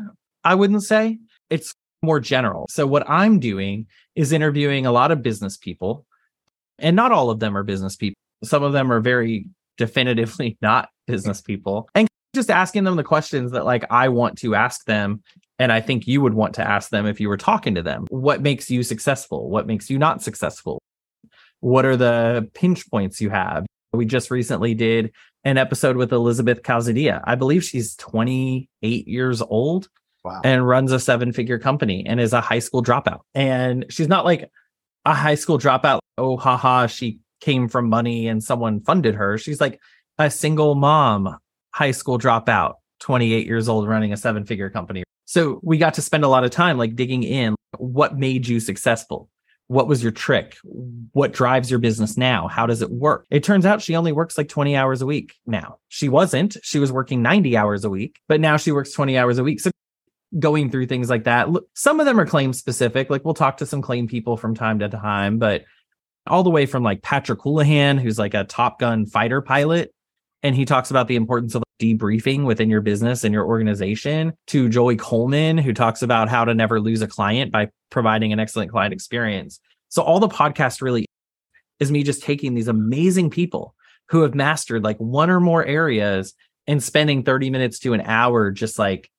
I 0.45 0.55
wouldn't 0.55 0.83
say. 0.83 1.19
It's 1.51 1.75
more 2.03 2.19
general. 2.19 2.67
So 2.71 2.87
what 2.87 3.09
I'm 3.09 3.39
doing 3.39 3.87
is 4.17 4.33
interviewing 4.33 4.87
a 4.87 4.93
lot 4.93 5.13
of 5.13 5.23
business 5.23 5.57
people 5.57 6.07
and 6.83 6.97
not 6.97 7.13
all 7.13 7.31
of 7.31 7.41
them 7.41 7.57
are 7.57 7.63
business 7.63 7.97
people. 7.97 8.17
Some 8.45 8.63
of 8.63 8.73
them 8.73 8.93
are 8.93 9.01
very 9.01 9.47
definitively 9.79 10.59
not 10.63 10.89
business 11.07 11.41
people. 11.41 11.89
And 11.95 12.09
just 12.35 12.51
asking 12.51 12.85
them 12.85 12.97
the 12.97 13.05
questions 13.05 13.53
that 13.53 13.65
like 13.65 13.85
I 13.91 14.09
want 14.09 14.39
to 14.39 14.55
ask 14.55 14.85
them 14.87 15.23
and 15.59 15.71
I 15.71 15.81
think 15.81 16.07
you 16.07 16.21
would 16.21 16.35
want 16.35 16.55
to 16.55 16.69
ask 16.69 16.91
them 16.91 17.07
if 17.07 17.21
you 17.21 17.29
were 17.29 17.37
talking 17.37 17.75
to 17.75 17.83
them. 17.83 18.07
What 18.09 18.43
makes 18.43 18.71
you 18.71 18.83
successful? 18.83 19.49
What 19.49 19.67
makes 19.67 19.91
you 19.91 19.99
not 19.99 20.23
successful? 20.23 20.81
What 21.61 21.85
are 21.85 21.97
the 21.97 22.51
pinch 22.55 22.91
points 22.91 23.21
you 23.21 23.31
have? 23.31 23.67
We 23.93 24.07
just 24.07 24.31
recently 24.31 24.75
did 24.75 25.13
an 25.45 25.59
episode 25.59 25.97
with 25.97 26.13
Elizabeth 26.13 26.63
Calzadilla. 26.63 27.21
I 27.25 27.35
believe 27.35 27.63
she's 27.63 27.95
28 27.97 29.07
years 29.07 29.43
old 29.43 29.89
wow. 30.25 30.41
and 30.43 30.67
runs 30.67 30.91
a 30.91 30.99
seven 30.99 31.33
figure 31.33 31.59
company 31.59 32.05
and 32.07 32.21
is 32.21 32.33
a 32.33 32.41
high 32.41 32.59
school 32.59 32.83
dropout. 32.83 33.21
And 33.35 33.87
she's 33.91 34.09
not 34.09 34.25
like 34.25 34.51
a 35.05 35.15
high 35.15 35.35
school 35.35 35.59
dropout. 35.59 36.01
Oh, 36.19 36.37
haha, 36.37 36.87
she 36.87 37.21
came 37.41 37.69
from 37.69 37.89
money 37.89 38.29
and 38.29 38.43
someone 38.43 38.81
funded 38.81 39.15
her. 39.15 39.39
She's 39.39 39.61
like 39.61 39.81
a 40.19 40.31
single 40.31 40.75
mom, 40.75 41.37
high 41.71 41.91
school 41.91 42.19
dropout, 42.19 42.75
28 43.01 43.47
years 43.47 43.69
old, 43.69 43.89
running 43.89 44.13
a 44.13 44.17
seven 44.17 44.45
figure 44.45 44.71
company. 44.71 45.03
So 45.25 45.61
we 45.63 45.79
got 45.79 45.95
to 45.95 46.03
spend 46.03 46.25
a 46.25 46.29
lot 46.29 46.45
of 46.45 46.51
time 46.51 46.79
like 46.79 46.95
digging 46.95 47.23
in. 47.23 47.55
What 47.79 48.19
made 48.19 48.47
you 48.47 48.61
successful? 48.61 49.29
What 49.69 49.89
was 49.89 50.03
your 50.03 50.13
trick? 50.13 50.57
What 51.13 51.33
drives 51.33 51.71
your 51.71 51.81
business 51.81 52.19
now? 52.19 52.47
How 52.47 52.67
does 52.67 52.83
it 52.83 52.91
work? 52.91 53.27
It 53.31 53.43
turns 53.43 53.65
out 53.65 53.81
she 53.81 53.97
only 53.97 54.13
works 54.13 54.37
like 54.37 54.49
20 54.49 54.77
hours 54.77 55.01
a 55.01 55.07
week 55.07 55.35
now. 55.47 55.79
She 55.89 56.11
wasn't. 56.11 56.59
She 56.63 56.79
was 56.79 56.93
working 56.93 57.23
90 57.23 57.57
hours 57.57 57.85
a 57.85 57.91
week, 57.91 58.21
but 58.29 58.41
now 58.41 58.59
she 58.59 58.73
works 58.73 58.93
20 58.93 59.17
hours 59.17 59.39
a 59.39 59.45
week. 59.45 59.61
So 59.61 59.71
going 60.39 60.71
through 60.71 60.87
things 60.87 61.11
like 61.11 61.25
that. 61.25 61.49
Some 61.75 62.01
of 62.01 62.07
them 62.07 62.19
are 62.19 62.27
claim 62.27 62.53
specific. 62.53 63.11
Like 63.11 63.25
we'll 63.25 63.35
talk 63.35 63.59
to 63.59 63.67
some 63.67 63.83
claim 63.83 64.09
people 64.09 64.37
from 64.37 64.55
time 64.55 64.79
to 64.79 64.89
time, 64.89 65.39
but 65.39 65.65
all 66.27 66.43
the 66.43 66.51
way 66.51 66.67
from 66.67 66.83
like 66.83 67.03
Patrick 67.03 67.41
Houlihan, 67.43 67.99
who's 67.99 68.19
like 68.19 68.35
a 68.35 68.45
Top 68.45 68.79
Gun 68.79 69.07
fighter 69.07 69.43
pilot, 69.43 69.93
and 70.43 70.55
he 70.55 70.65
talks 70.65 70.91
about 70.91 71.09
the 71.09 71.17
importance 71.17 71.55
of 71.55 71.63
debriefing 71.81 72.45
within 72.45 72.71
your 72.71 72.81
business 72.81 73.25
and 73.25 73.33
your 73.33 73.45
organization, 73.45 74.33
to 74.49 74.69
Joey 74.69 74.97
Coleman, 74.97 75.59
who 75.59 75.73
talks 75.73 76.03
about 76.03 76.29
how 76.29 76.45
to 76.45 76.55
never 76.55 76.81
lose 76.81 77.03
a 77.03 77.09
client 77.09 77.53
by 77.53 77.69
providing 77.91 78.33
an 78.33 78.41
excellent 78.41 78.71
client 78.71 78.93
experience. 78.93 79.61
So 79.89 80.03
all 80.03 80.21
the 80.21 80.29
podcast 80.29 80.81
really 80.81 81.07
is 81.81 81.91
me 81.91 82.03
just 82.03 82.23
taking 82.23 82.55
these 82.55 82.69
amazing 82.69 83.31
people 83.31 83.75
who 84.09 84.23
have 84.23 84.35
mastered 84.35 84.85
like 84.85 84.99
one 84.99 85.31
or 85.31 85.41
more 85.41 85.65
areas 85.65 86.35
and 86.67 86.83
spending 86.83 87.25
30 87.25 87.51
minutes 87.51 87.81
to 87.81 87.93
an 87.93 88.01
hour 88.03 88.51
just 88.51 88.79
like 88.79 89.11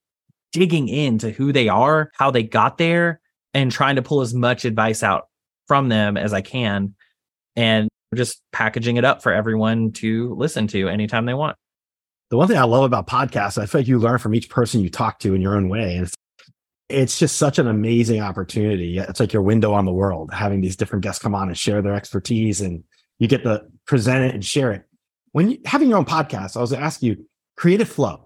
digging 0.53 0.87
into 0.87 1.31
who 1.31 1.51
they 1.51 1.67
are, 1.67 2.11
how 2.15 2.31
they 2.31 2.43
got 2.43 2.77
there, 2.77 3.19
and 3.53 3.71
trying 3.71 3.97
to 3.97 4.01
pull 4.01 4.21
as 4.21 4.33
much 4.33 4.63
advice 4.63 5.03
out 5.03 5.27
from 5.67 5.89
them 5.89 6.15
as 6.15 6.33
I 6.33 6.41
can 6.41 6.95
and 7.55 7.89
just 8.15 8.41
packaging 8.51 8.97
it 8.97 9.05
up 9.05 9.21
for 9.21 9.33
everyone 9.33 9.91
to 9.91 10.33
listen 10.35 10.67
to 10.67 10.87
anytime 10.87 11.25
they 11.25 11.33
want. 11.33 11.57
The 12.29 12.37
one 12.37 12.47
thing 12.47 12.57
I 12.57 12.63
love 12.63 12.83
about 12.83 13.07
podcasts, 13.07 13.61
I 13.61 13.65
feel 13.65 13.81
like 13.81 13.87
you 13.87 13.99
learn 13.99 14.17
from 14.17 14.33
each 14.33 14.49
person 14.49 14.81
you 14.81 14.89
talk 14.89 15.19
to 15.19 15.35
in 15.35 15.41
your 15.41 15.55
own 15.55 15.69
way. 15.69 15.97
And 15.97 16.09
it's, 16.89 17.19
just 17.19 17.37
such 17.37 17.59
an 17.59 17.67
amazing 17.67 18.21
opportunity. 18.21 18.97
It's 18.97 19.19
like 19.19 19.33
your 19.33 19.41
window 19.41 19.73
on 19.73 19.85
the 19.85 19.91
world, 19.91 20.31
having 20.33 20.61
these 20.61 20.75
different 20.75 21.03
guests 21.03 21.21
come 21.21 21.35
on 21.35 21.47
and 21.47 21.57
share 21.57 21.81
their 21.81 21.95
expertise 21.95 22.61
and 22.61 22.83
you 23.19 23.27
get 23.27 23.43
to 23.43 23.63
present 23.85 24.25
it 24.25 24.33
and 24.33 24.43
share 24.43 24.71
it. 24.71 24.83
When 25.31 25.51
you 25.51 25.59
having 25.65 25.89
your 25.89 25.97
own 25.97 26.05
podcast, 26.05 26.57
I 26.57 26.61
was 26.61 26.71
going 26.71 26.81
to 26.81 26.85
ask 26.85 27.01
you 27.01 27.25
creative 27.55 27.89
flow. 27.89 28.22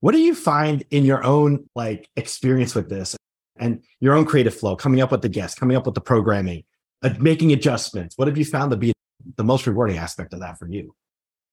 What 0.00 0.12
do 0.12 0.18
you 0.18 0.34
find 0.34 0.82
in 0.90 1.04
your 1.04 1.22
own 1.24 1.68
like 1.74 2.08
experience 2.16 2.74
with 2.74 2.88
this 2.88 3.16
and 3.58 3.82
your 4.00 4.14
own 4.14 4.24
creative 4.24 4.54
flow, 4.54 4.74
coming 4.74 5.00
up 5.00 5.10
with 5.12 5.22
the 5.22 5.28
guests, 5.28 5.58
coming 5.58 5.76
up 5.76 5.84
with 5.84 5.94
the 5.94 6.00
programming, 6.00 6.64
uh, 7.02 7.10
making 7.18 7.52
adjustments? 7.52 8.16
What 8.16 8.26
have 8.26 8.38
you 8.38 8.44
found 8.46 8.70
to 8.70 8.76
be 8.76 8.92
the 9.36 9.44
most 9.44 9.66
rewarding 9.66 9.98
aspect 9.98 10.32
of 10.32 10.40
that 10.40 10.58
for 10.58 10.68
you? 10.68 10.94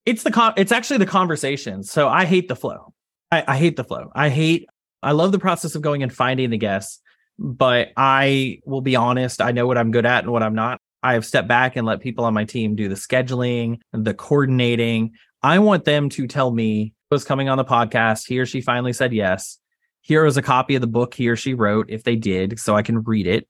It's 0.06 0.22
the 0.22 0.30
con- 0.30 0.54
it's 0.56 0.72
actually 0.72 0.98
the 0.98 1.06
conversation. 1.06 1.82
So 1.82 2.08
I 2.08 2.24
hate 2.24 2.48
the 2.48 2.56
flow. 2.56 2.94
I, 3.30 3.44
I 3.46 3.56
hate 3.58 3.76
the 3.76 3.84
flow. 3.84 4.10
I 4.14 4.30
hate. 4.30 4.66
I 5.02 5.12
love 5.12 5.32
the 5.32 5.38
process 5.38 5.74
of 5.74 5.82
going 5.82 6.02
and 6.02 6.12
finding 6.12 6.48
the 6.48 6.56
guests, 6.56 7.00
but 7.38 7.88
I 7.96 8.60
will 8.64 8.80
be 8.80 8.96
honest. 8.96 9.42
I 9.42 9.52
know 9.52 9.66
what 9.66 9.76
I'm 9.76 9.90
good 9.90 10.06
at 10.06 10.24
and 10.24 10.32
what 10.32 10.42
I'm 10.42 10.54
not. 10.54 10.80
I 11.02 11.12
have 11.12 11.26
stepped 11.26 11.46
back 11.46 11.76
and 11.76 11.86
let 11.86 12.00
people 12.00 12.24
on 12.24 12.34
my 12.34 12.44
team 12.44 12.74
do 12.74 12.88
the 12.88 12.94
scheduling, 12.94 13.80
the 13.92 14.14
coordinating. 14.14 15.12
I 15.42 15.58
want 15.58 15.84
them 15.84 16.08
to 16.10 16.26
tell 16.26 16.50
me 16.50 16.94
was 17.10 17.24
coming 17.24 17.48
on 17.48 17.58
the 17.58 17.64
podcast. 17.64 18.26
He 18.26 18.38
or 18.38 18.46
she 18.46 18.60
finally 18.60 18.92
said 18.92 19.12
yes. 19.12 19.58
Here 20.00 20.24
is 20.24 20.36
a 20.36 20.42
copy 20.42 20.74
of 20.74 20.80
the 20.80 20.86
book 20.86 21.14
he 21.14 21.28
or 21.28 21.36
she 21.36 21.54
wrote, 21.54 21.86
if 21.90 22.04
they 22.04 22.16
did, 22.16 22.58
so 22.58 22.76
I 22.76 22.82
can 22.82 23.02
read 23.02 23.26
it. 23.26 23.48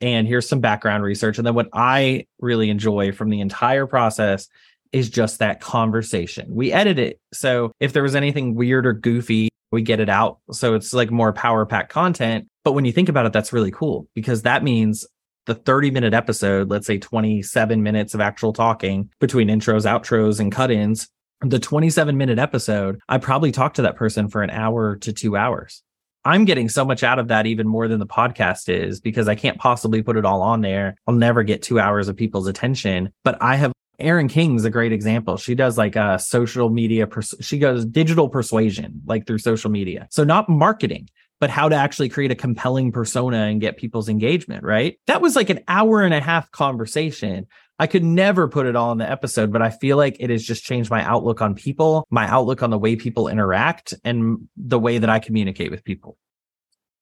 And 0.00 0.26
here's 0.26 0.48
some 0.48 0.60
background 0.60 1.02
research. 1.02 1.38
And 1.38 1.46
then 1.46 1.54
what 1.54 1.68
I 1.72 2.26
really 2.40 2.68
enjoy 2.68 3.12
from 3.12 3.30
the 3.30 3.40
entire 3.40 3.86
process 3.86 4.48
is 4.92 5.08
just 5.08 5.38
that 5.38 5.60
conversation. 5.60 6.46
We 6.50 6.72
edit 6.72 6.98
it. 6.98 7.20
So 7.32 7.72
if 7.80 7.92
there 7.92 8.02
was 8.02 8.14
anything 8.14 8.54
weird 8.54 8.86
or 8.86 8.92
goofy, 8.92 9.48
we 9.72 9.82
get 9.82 10.00
it 10.00 10.08
out. 10.08 10.38
So 10.52 10.74
it's 10.74 10.92
like 10.92 11.10
more 11.10 11.32
power 11.32 11.64
pack 11.64 11.88
content. 11.88 12.48
But 12.64 12.72
when 12.72 12.84
you 12.84 12.92
think 12.92 13.08
about 13.08 13.26
it, 13.26 13.32
that's 13.32 13.52
really 13.52 13.70
cool 13.70 14.08
because 14.14 14.42
that 14.42 14.62
means 14.62 15.06
the 15.46 15.54
30 15.54 15.90
minute 15.90 16.12
episode, 16.12 16.68
let's 16.70 16.86
say 16.86 16.98
27 16.98 17.82
minutes 17.82 18.14
of 18.14 18.20
actual 18.20 18.52
talking 18.52 19.10
between 19.20 19.48
intros, 19.48 19.86
outros, 19.86 20.40
and 20.40 20.52
cut 20.52 20.70
ins, 20.70 21.08
the 21.40 21.58
27 21.58 22.16
minute 22.16 22.38
episode, 22.38 22.98
I 23.08 23.18
probably 23.18 23.52
talked 23.52 23.76
to 23.76 23.82
that 23.82 23.96
person 23.96 24.28
for 24.28 24.42
an 24.42 24.50
hour 24.50 24.96
to 24.96 25.12
two 25.12 25.36
hours. 25.36 25.82
I'm 26.24 26.44
getting 26.44 26.68
so 26.68 26.84
much 26.84 27.04
out 27.04 27.20
of 27.20 27.28
that, 27.28 27.46
even 27.46 27.68
more 27.68 27.86
than 27.86 28.00
the 28.00 28.06
podcast 28.06 28.68
is, 28.68 29.00
because 29.00 29.28
I 29.28 29.36
can't 29.36 29.58
possibly 29.58 30.02
put 30.02 30.16
it 30.16 30.24
all 30.24 30.42
on 30.42 30.60
there. 30.60 30.96
I'll 31.06 31.14
never 31.14 31.44
get 31.44 31.62
two 31.62 31.78
hours 31.78 32.08
of 32.08 32.16
people's 32.16 32.48
attention. 32.48 33.12
But 33.22 33.40
I 33.40 33.54
have 33.56 33.72
Erin 34.00 34.28
King's 34.28 34.64
a 34.64 34.70
great 34.70 34.92
example. 34.92 35.36
She 35.36 35.54
does 35.54 35.78
like 35.78 35.94
a 35.94 36.02
uh, 36.02 36.18
social 36.18 36.68
media, 36.68 37.06
pers- 37.06 37.34
she 37.40 37.58
goes 37.58 37.84
digital 37.84 38.28
persuasion, 38.28 39.02
like 39.06 39.26
through 39.26 39.38
social 39.38 39.70
media. 39.70 40.08
So 40.10 40.24
not 40.24 40.48
marketing, 40.48 41.08
but 41.38 41.50
how 41.50 41.68
to 41.68 41.76
actually 41.76 42.08
create 42.08 42.32
a 42.32 42.34
compelling 42.34 42.90
persona 42.90 43.44
and 43.44 43.60
get 43.60 43.76
people's 43.76 44.08
engagement, 44.08 44.64
right? 44.64 44.98
That 45.06 45.22
was 45.22 45.36
like 45.36 45.50
an 45.50 45.60
hour 45.68 46.02
and 46.02 46.12
a 46.12 46.20
half 46.20 46.50
conversation 46.50 47.46
I 47.78 47.86
could 47.86 48.04
never 48.04 48.48
put 48.48 48.66
it 48.66 48.74
all 48.74 48.92
in 48.92 48.98
the 48.98 49.10
episode, 49.10 49.52
but 49.52 49.60
I 49.60 49.70
feel 49.70 49.96
like 49.96 50.16
it 50.18 50.30
has 50.30 50.42
just 50.42 50.64
changed 50.64 50.90
my 50.90 51.02
outlook 51.04 51.42
on 51.42 51.54
people, 51.54 52.06
my 52.10 52.26
outlook 52.28 52.62
on 52.62 52.70
the 52.70 52.78
way 52.78 52.96
people 52.96 53.28
interact, 53.28 53.92
and 54.02 54.48
the 54.56 54.78
way 54.78 54.98
that 54.98 55.10
I 55.10 55.18
communicate 55.18 55.70
with 55.70 55.84
people. 55.84 56.16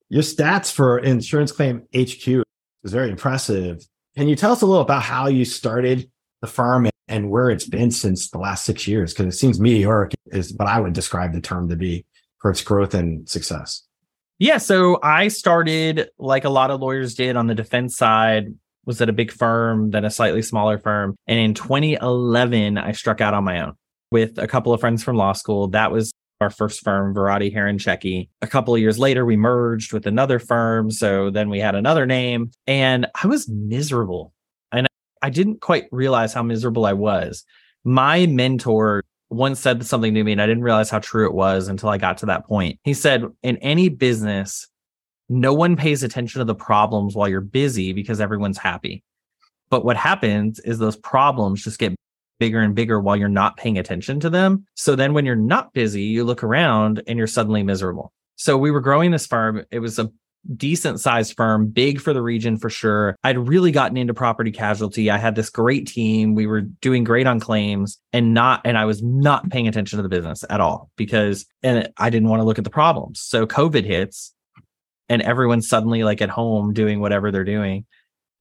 Your 0.08 0.22
stats 0.22 0.72
for 0.72 0.98
Insurance 0.98 1.52
Claim 1.52 1.82
HQ 1.94 2.26
is 2.26 2.92
very 2.92 3.10
impressive. 3.10 3.86
Can 4.16 4.28
you 4.28 4.36
tell 4.36 4.52
us 4.52 4.62
a 4.62 4.66
little 4.66 4.82
about 4.82 5.02
how 5.02 5.28
you 5.28 5.44
started 5.44 6.10
the 6.40 6.46
firm 6.48 6.88
and 7.08 7.30
where 7.30 7.50
it's 7.50 7.66
been 7.66 7.90
since 7.90 8.30
the 8.30 8.38
last 8.38 8.64
six 8.64 8.88
years? 8.88 9.12
Because 9.12 9.34
it 9.34 9.38
seems 9.38 9.60
meteoric 9.60 10.14
is 10.26 10.52
what 10.54 10.68
I 10.68 10.80
would 10.80 10.92
describe 10.92 11.32
the 11.32 11.40
term 11.40 11.68
to 11.68 11.76
be 11.76 12.04
for 12.40 12.50
its 12.50 12.62
growth 12.62 12.94
and 12.94 13.28
success. 13.28 13.82
Yeah. 14.38 14.58
So 14.58 14.98
I 15.02 15.28
started 15.28 16.08
like 16.18 16.44
a 16.44 16.50
lot 16.50 16.70
of 16.70 16.80
lawyers 16.80 17.14
did 17.14 17.36
on 17.36 17.46
the 17.46 17.54
defense 17.54 17.96
side 17.96 18.48
was 18.86 19.00
at 19.00 19.08
a 19.08 19.12
big 19.12 19.30
firm, 19.30 19.90
then 19.90 20.04
a 20.04 20.10
slightly 20.10 20.42
smaller 20.42 20.78
firm. 20.78 21.16
And 21.26 21.38
in 21.38 21.54
2011, 21.54 22.78
I 22.78 22.92
struck 22.92 23.20
out 23.20 23.34
on 23.34 23.44
my 23.44 23.60
own 23.60 23.74
with 24.10 24.38
a 24.38 24.46
couple 24.46 24.72
of 24.72 24.80
friends 24.80 25.02
from 25.02 25.16
law 25.16 25.32
school. 25.32 25.68
That 25.68 25.90
was 25.90 26.12
our 26.40 26.50
first 26.50 26.82
firm, 26.82 27.14
Varadi 27.14 27.52
Hair 27.52 27.66
& 27.66 27.74
Checki. 27.74 28.28
A 28.42 28.46
couple 28.46 28.74
of 28.74 28.80
years 28.80 28.98
later, 28.98 29.24
we 29.24 29.36
merged 29.36 29.92
with 29.92 30.06
another 30.06 30.38
firm. 30.38 30.90
So 30.90 31.30
then 31.30 31.48
we 31.48 31.58
had 31.60 31.74
another 31.74 32.06
name 32.06 32.50
and 32.66 33.06
I 33.22 33.26
was 33.26 33.48
miserable. 33.48 34.32
And 34.72 34.86
I 35.22 35.30
didn't 35.30 35.60
quite 35.60 35.86
realize 35.90 36.34
how 36.34 36.42
miserable 36.42 36.86
I 36.86 36.92
was. 36.92 37.44
My 37.84 38.26
mentor 38.26 39.04
once 39.30 39.60
said 39.60 39.84
something 39.84 40.14
to 40.14 40.24
me 40.24 40.32
and 40.32 40.42
I 40.42 40.46
didn't 40.46 40.62
realize 40.62 40.90
how 40.90 40.98
true 40.98 41.26
it 41.26 41.34
was 41.34 41.68
until 41.68 41.88
I 41.88 41.98
got 41.98 42.18
to 42.18 42.26
that 42.26 42.46
point. 42.46 42.78
He 42.84 42.94
said, 42.94 43.24
in 43.42 43.56
any 43.58 43.88
business, 43.88 44.68
no 45.28 45.52
one 45.52 45.76
pays 45.76 46.02
attention 46.02 46.40
to 46.40 46.44
the 46.44 46.54
problems 46.54 47.14
while 47.14 47.28
you're 47.28 47.40
busy 47.40 47.92
because 47.92 48.20
everyone's 48.20 48.58
happy. 48.58 49.02
But 49.70 49.84
what 49.84 49.96
happens 49.96 50.60
is 50.60 50.78
those 50.78 50.96
problems 50.96 51.64
just 51.64 51.78
get 51.78 51.94
bigger 52.38 52.60
and 52.60 52.74
bigger 52.74 53.00
while 53.00 53.16
you're 53.16 53.28
not 53.28 53.56
paying 53.56 53.78
attention 53.78 54.20
to 54.20 54.30
them. 54.30 54.66
So 54.74 54.96
then 54.96 55.14
when 55.14 55.24
you're 55.24 55.36
not 55.36 55.72
busy, 55.72 56.02
you 56.02 56.24
look 56.24 56.42
around 56.42 57.02
and 57.06 57.16
you're 57.16 57.26
suddenly 57.26 57.62
miserable. 57.62 58.12
So 58.36 58.58
we 58.58 58.70
were 58.70 58.80
growing 58.80 59.12
this 59.12 59.26
farm. 59.26 59.64
It 59.70 59.78
was 59.78 59.98
a 59.98 60.10
decent 60.56 61.00
sized 61.00 61.36
firm, 61.36 61.68
big 61.68 62.00
for 62.00 62.12
the 62.12 62.20
region 62.20 62.58
for 62.58 62.68
sure. 62.68 63.16
I'd 63.24 63.38
really 63.38 63.70
gotten 63.70 63.96
into 63.96 64.12
property 64.12 64.50
casualty. 64.50 65.10
I 65.10 65.16
had 65.16 65.36
this 65.36 65.48
great 65.48 65.86
team. 65.86 66.34
We 66.34 66.46
were 66.46 66.60
doing 66.60 67.04
great 67.04 67.26
on 67.26 67.40
claims 67.40 67.98
and 68.12 68.34
not, 68.34 68.60
and 68.64 68.76
I 68.76 68.84
was 68.84 69.02
not 69.02 69.48
paying 69.48 69.68
attention 69.68 69.96
to 69.96 70.02
the 70.02 70.08
business 70.08 70.44
at 70.50 70.60
all 70.60 70.90
because, 70.96 71.46
and 71.62 71.90
I 71.96 72.10
didn't 72.10 72.28
want 72.28 72.40
to 72.40 72.44
look 72.44 72.58
at 72.58 72.64
the 72.64 72.70
problems. 72.70 73.20
So 73.20 73.46
COVID 73.46 73.84
hits 73.84 74.33
and 75.08 75.22
everyone's 75.22 75.68
suddenly 75.68 76.04
like 76.04 76.22
at 76.22 76.30
home 76.30 76.72
doing 76.72 77.00
whatever 77.00 77.30
they're 77.30 77.44
doing. 77.44 77.86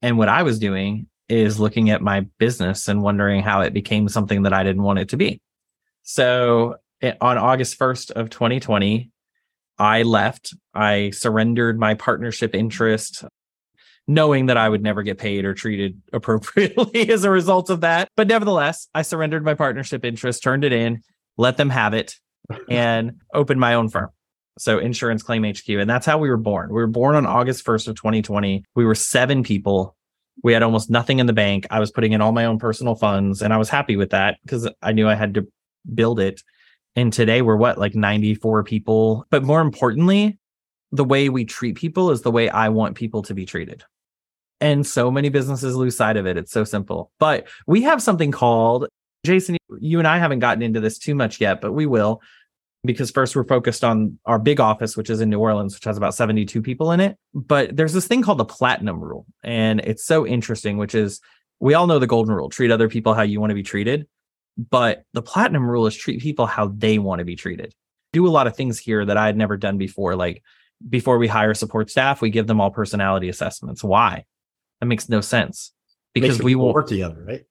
And 0.02 0.18
what 0.18 0.28
I 0.28 0.42
was 0.42 0.58
doing 0.58 1.06
is 1.28 1.58
looking 1.58 1.90
at 1.90 2.02
my 2.02 2.26
business 2.38 2.88
and 2.88 3.02
wondering 3.02 3.42
how 3.42 3.62
it 3.62 3.72
became 3.72 4.08
something 4.08 4.42
that 4.42 4.52
I 4.52 4.62
didn't 4.62 4.82
want 4.82 4.98
it 4.98 5.08
to 5.10 5.16
be. 5.16 5.40
So 6.02 6.76
it, 7.00 7.16
on 7.20 7.38
August 7.38 7.78
1st 7.78 8.10
of 8.12 8.30
2020, 8.30 9.10
I 9.78 10.02
left. 10.02 10.54
I 10.74 11.10
surrendered 11.10 11.78
my 11.78 11.94
partnership 11.94 12.54
interest, 12.54 13.24
knowing 14.06 14.46
that 14.46 14.56
I 14.56 14.68
would 14.68 14.82
never 14.82 15.02
get 15.02 15.18
paid 15.18 15.44
or 15.44 15.54
treated 15.54 16.00
appropriately 16.12 17.10
as 17.10 17.24
a 17.24 17.30
result 17.30 17.70
of 17.70 17.80
that. 17.80 18.08
But 18.16 18.28
nevertheless, 18.28 18.88
I 18.94 19.02
surrendered 19.02 19.44
my 19.44 19.54
partnership 19.54 20.04
interest, 20.04 20.42
turned 20.42 20.64
it 20.64 20.72
in, 20.72 21.02
let 21.36 21.56
them 21.56 21.70
have 21.70 21.94
it, 21.94 22.16
and 22.68 23.20
opened 23.32 23.60
my 23.60 23.74
own 23.74 23.88
firm. 23.88 24.10
So 24.58 24.78
Insurance 24.78 25.22
Claim 25.22 25.44
HQ. 25.44 25.68
And 25.68 25.90
that's 25.90 26.06
how 26.06 26.18
we 26.18 26.28
were 26.28 26.36
born. 26.36 26.68
We 26.68 26.76
were 26.76 26.86
born 26.86 27.16
on 27.16 27.26
August 27.26 27.64
1st 27.64 27.88
of 27.88 27.96
2020. 27.96 28.64
We 28.74 28.84
were 28.84 28.94
seven 28.94 29.42
people. 29.42 29.96
We 30.42 30.52
had 30.52 30.62
almost 30.62 30.90
nothing 30.90 31.18
in 31.18 31.26
the 31.26 31.32
bank. 31.32 31.66
I 31.70 31.80
was 31.80 31.90
putting 31.90 32.12
in 32.12 32.20
all 32.20 32.32
my 32.32 32.44
own 32.44 32.58
personal 32.58 32.94
funds 32.94 33.42
and 33.42 33.52
I 33.52 33.56
was 33.56 33.68
happy 33.68 33.96
with 33.96 34.10
that 34.10 34.38
because 34.42 34.68
I 34.82 34.92
knew 34.92 35.08
I 35.08 35.14
had 35.14 35.34
to 35.34 35.46
build 35.94 36.20
it. 36.20 36.42
And 36.96 37.12
today 37.12 37.42
we're 37.42 37.56
what, 37.56 37.78
like 37.78 37.94
94 37.94 38.64
people. 38.64 39.26
But 39.30 39.42
more 39.42 39.60
importantly, 39.60 40.38
the 40.92 41.04
way 41.04 41.28
we 41.28 41.44
treat 41.44 41.76
people 41.76 42.10
is 42.10 42.22
the 42.22 42.30
way 42.30 42.48
I 42.48 42.68
want 42.68 42.96
people 42.96 43.22
to 43.22 43.34
be 43.34 43.46
treated. 43.46 43.84
And 44.60 44.86
so 44.86 45.10
many 45.10 45.28
businesses 45.28 45.74
lose 45.74 45.96
sight 45.96 46.16
of 46.16 46.26
it. 46.26 46.36
It's 46.36 46.52
so 46.52 46.62
simple. 46.62 47.10
But 47.18 47.48
we 47.66 47.82
have 47.82 48.00
something 48.00 48.30
called 48.30 48.86
Jason, 49.26 49.56
you 49.80 49.98
and 49.98 50.06
I 50.06 50.18
haven't 50.18 50.38
gotten 50.38 50.62
into 50.62 50.80
this 50.80 50.98
too 50.98 51.14
much 51.14 51.40
yet, 51.40 51.60
but 51.60 51.72
we 51.72 51.86
will 51.86 52.20
because 52.84 53.10
first 53.10 53.34
we're 53.34 53.44
focused 53.44 53.82
on 53.82 54.18
our 54.26 54.38
big 54.38 54.60
office, 54.60 54.96
which 54.96 55.08
is 55.08 55.20
in 55.20 55.30
New 55.30 55.38
Orleans, 55.38 55.74
which 55.74 55.84
has 55.84 55.96
about 55.96 56.14
72 56.14 56.60
people 56.60 56.92
in 56.92 57.00
it. 57.00 57.16
But 57.32 57.74
there's 57.76 57.92
this 57.92 58.06
thing 58.06 58.22
called 58.22 58.38
the 58.38 58.44
platinum 58.44 59.00
rule. 59.00 59.26
And 59.42 59.80
it's 59.80 60.04
so 60.04 60.26
interesting, 60.26 60.76
which 60.76 60.94
is 60.94 61.20
we 61.60 61.74
all 61.74 61.86
know 61.86 61.98
the 61.98 62.06
golden 62.06 62.34
rule 62.34 62.50
treat 62.50 62.70
other 62.70 62.88
people 62.88 63.14
how 63.14 63.22
you 63.22 63.40
want 63.40 63.50
to 63.50 63.54
be 63.54 63.62
treated. 63.62 64.06
But 64.56 65.04
the 65.14 65.22
platinum 65.22 65.68
rule 65.68 65.86
is 65.86 65.96
treat 65.96 66.20
people 66.20 66.46
how 66.46 66.68
they 66.68 66.98
want 66.98 67.20
to 67.20 67.24
be 67.24 67.36
treated. 67.36 67.74
Do 68.12 68.26
a 68.26 68.28
lot 68.28 68.46
of 68.46 68.54
things 68.54 68.78
here 68.78 69.04
that 69.04 69.16
I 69.16 69.26
had 69.26 69.36
never 69.36 69.56
done 69.56 69.78
before. 69.78 70.14
Like 70.14 70.42
before 70.88 71.18
we 71.18 71.26
hire 71.26 71.54
support 71.54 71.90
staff, 71.90 72.20
we 72.20 72.30
give 72.30 72.46
them 72.46 72.60
all 72.60 72.70
personality 72.70 73.28
assessments. 73.28 73.82
Why? 73.82 74.24
That 74.80 74.86
makes 74.86 75.08
no 75.08 75.20
sense 75.20 75.72
because 76.12 76.42
we 76.42 76.54
will 76.54 76.72
work 76.74 76.88
together, 76.88 77.24
right? 77.26 77.44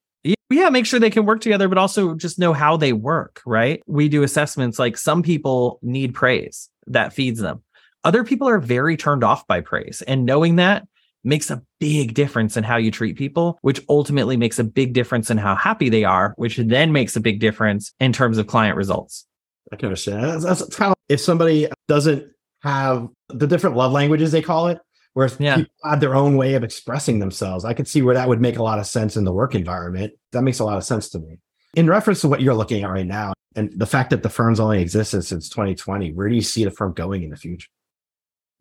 Yeah, 0.50 0.70
make 0.70 0.86
sure 0.86 1.00
they 1.00 1.10
can 1.10 1.26
work 1.26 1.40
together, 1.40 1.68
but 1.68 1.78
also 1.78 2.14
just 2.14 2.38
know 2.38 2.52
how 2.52 2.76
they 2.76 2.92
work, 2.92 3.42
right? 3.44 3.82
We 3.86 4.08
do 4.08 4.22
assessments 4.22 4.78
like 4.78 4.96
some 4.96 5.22
people 5.22 5.78
need 5.82 6.14
praise 6.14 6.70
that 6.86 7.12
feeds 7.12 7.40
them. 7.40 7.62
Other 8.04 8.24
people 8.24 8.48
are 8.48 8.58
very 8.58 8.96
turned 8.96 9.24
off 9.24 9.46
by 9.46 9.60
praise. 9.60 10.02
And 10.02 10.26
knowing 10.26 10.56
that 10.56 10.86
makes 11.24 11.50
a 11.50 11.62
big 11.80 12.14
difference 12.14 12.56
in 12.56 12.64
how 12.64 12.76
you 12.76 12.90
treat 12.90 13.16
people, 13.16 13.58
which 13.62 13.82
ultimately 13.88 14.36
makes 14.36 14.58
a 14.58 14.64
big 14.64 14.92
difference 14.92 15.30
in 15.30 15.38
how 15.38 15.54
happy 15.54 15.88
they 15.88 16.04
are, 16.04 16.34
which 16.36 16.58
then 16.58 16.92
makes 16.92 17.16
a 17.16 17.20
big 17.20 17.40
difference 17.40 17.92
in 17.98 18.12
terms 18.12 18.36
of 18.36 18.46
client 18.46 18.76
results. 18.76 19.26
I 19.72 19.76
can 19.76 19.86
understand. 19.86 20.22
That's, 20.22 20.44
that's 20.44 20.76
kind 20.76 20.90
of 20.90 20.96
if 21.08 21.20
somebody 21.20 21.68
doesn't 21.88 22.30
have 22.62 23.08
the 23.28 23.46
different 23.46 23.76
love 23.76 23.92
languages 23.92 24.32
they 24.32 24.42
call 24.42 24.68
it, 24.68 24.78
where 25.14 25.30
yeah. 25.38 25.56
people 25.56 25.72
have 25.84 26.00
their 26.00 26.14
own 26.14 26.36
way 26.36 26.54
of 26.54 26.62
expressing 26.62 27.20
themselves. 27.20 27.64
I 27.64 27.72
could 27.72 27.88
see 27.88 28.02
where 28.02 28.14
that 28.14 28.28
would 28.28 28.40
make 28.40 28.58
a 28.58 28.62
lot 28.62 28.78
of 28.78 28.86
sense 28.86 29.16
in 29.16 29.24
the 29.24 29.32
work 29.32 29.54
environment. 29.54 30.12
That 30.32 30.42
makes 30.42 30.58
a 30.58 30.64
lot 30.64 30.76
of 30.76 30.84
sense 30.84 31.08
to 31.10 31.18
me. 31.18 31.38
In 31.74 31.88
reference 31.88 32.20
to 32.20 32.28
what 32.28 32.40
you're 32.40 32.54
looking 32.54 32.84
at 32.84 32.90
right 32.90 33.06
now, 33.06 33.32
and 33.56 33.72
the 33.74 33.86
fact 33.86 34.10
that 34.10 34.22
the 34.22 34.28
firm's 34.28 34.60
only 34.60 34.80
existed 34.80 35.22
since 35.22 35.48
2020, 35.48 36.12
where 36.12 36.28
do 36.28 36.34
you 36.34 36.42
see 36.42 36.64
the 36.64 36.70
firm 36.70 36.92
going 36.92 37.22
in 37.22 37.30
the 37.30 37.36
future? 37.36 37.68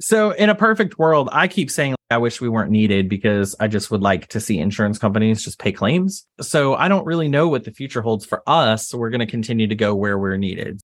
So, 0.01 0.31
in 0.31 0.49
a 0.49 0.55
perfect 0.55 0.99
world, 0.99 1.29
I 1.31 1.47
keep 1.47 1.71
saying 1.71 1.95
I 2.09 2.17
wish 2.17 2.41
we 2.41 2.49
weren't 2.49 2.71
needed 2.71 3.09
because 3.09 3.55
I 3.59 3.67
just 3.67 3.89
would 3.89 4.01
like 4.01 4.27
to 4.29 4.39
see 4.39 4.59
insurance 4.59 4.97
companies 4.97 5.43
just 5.43 5.59
pay 5.59 5.71
claims. 5.71 6.25
So, 6.41 6.75
I 6.75 6.87
don't 6.87 7.05
really 7.05 7.27
know 7.27 7.47
what 7.47 7.63
the 7.63 7.71
future 7.71 8.01
holds 8.01 8.25
for 8.25 8.43
us. 8.47 8.89
So 8.89 8.97
we're 8.97 9.11
going 9.11 9.19
to 9.19 9.27
continue 9.27 9.67
to 9.67 9.75
go 9.75 9.95
where 9.95 10.17
we're 10.17 10.37
needed. 10.37 10.81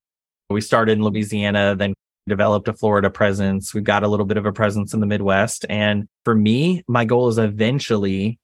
We 0.48 0.60
started 0.60 0.98
in 0.98 1.04
Louisiana, 1.04 1.76
then 1.76 1.94
developed 2.30 2.68
a 2.68 2.72
Florida 2.72 3.10
presence. 3.10 3.74
We've 3.74 3.84
got 3.84 4.02
a 4.02 4.08
little 4.08 4.24
bit 4.24 4.38
of 4.38 4.46
a 4.46 4.52
presence 4.52 4.94
in 4.94 5.00
the 5.00 5.06
Midwest. 5.06 5.66
And 5.68 6.08
for 6.24 6.34
me, 6.34 6.82
my 6.88 7.04
goal 7.04 7.28
is 7.28 7.36
eventually 7.36 8.38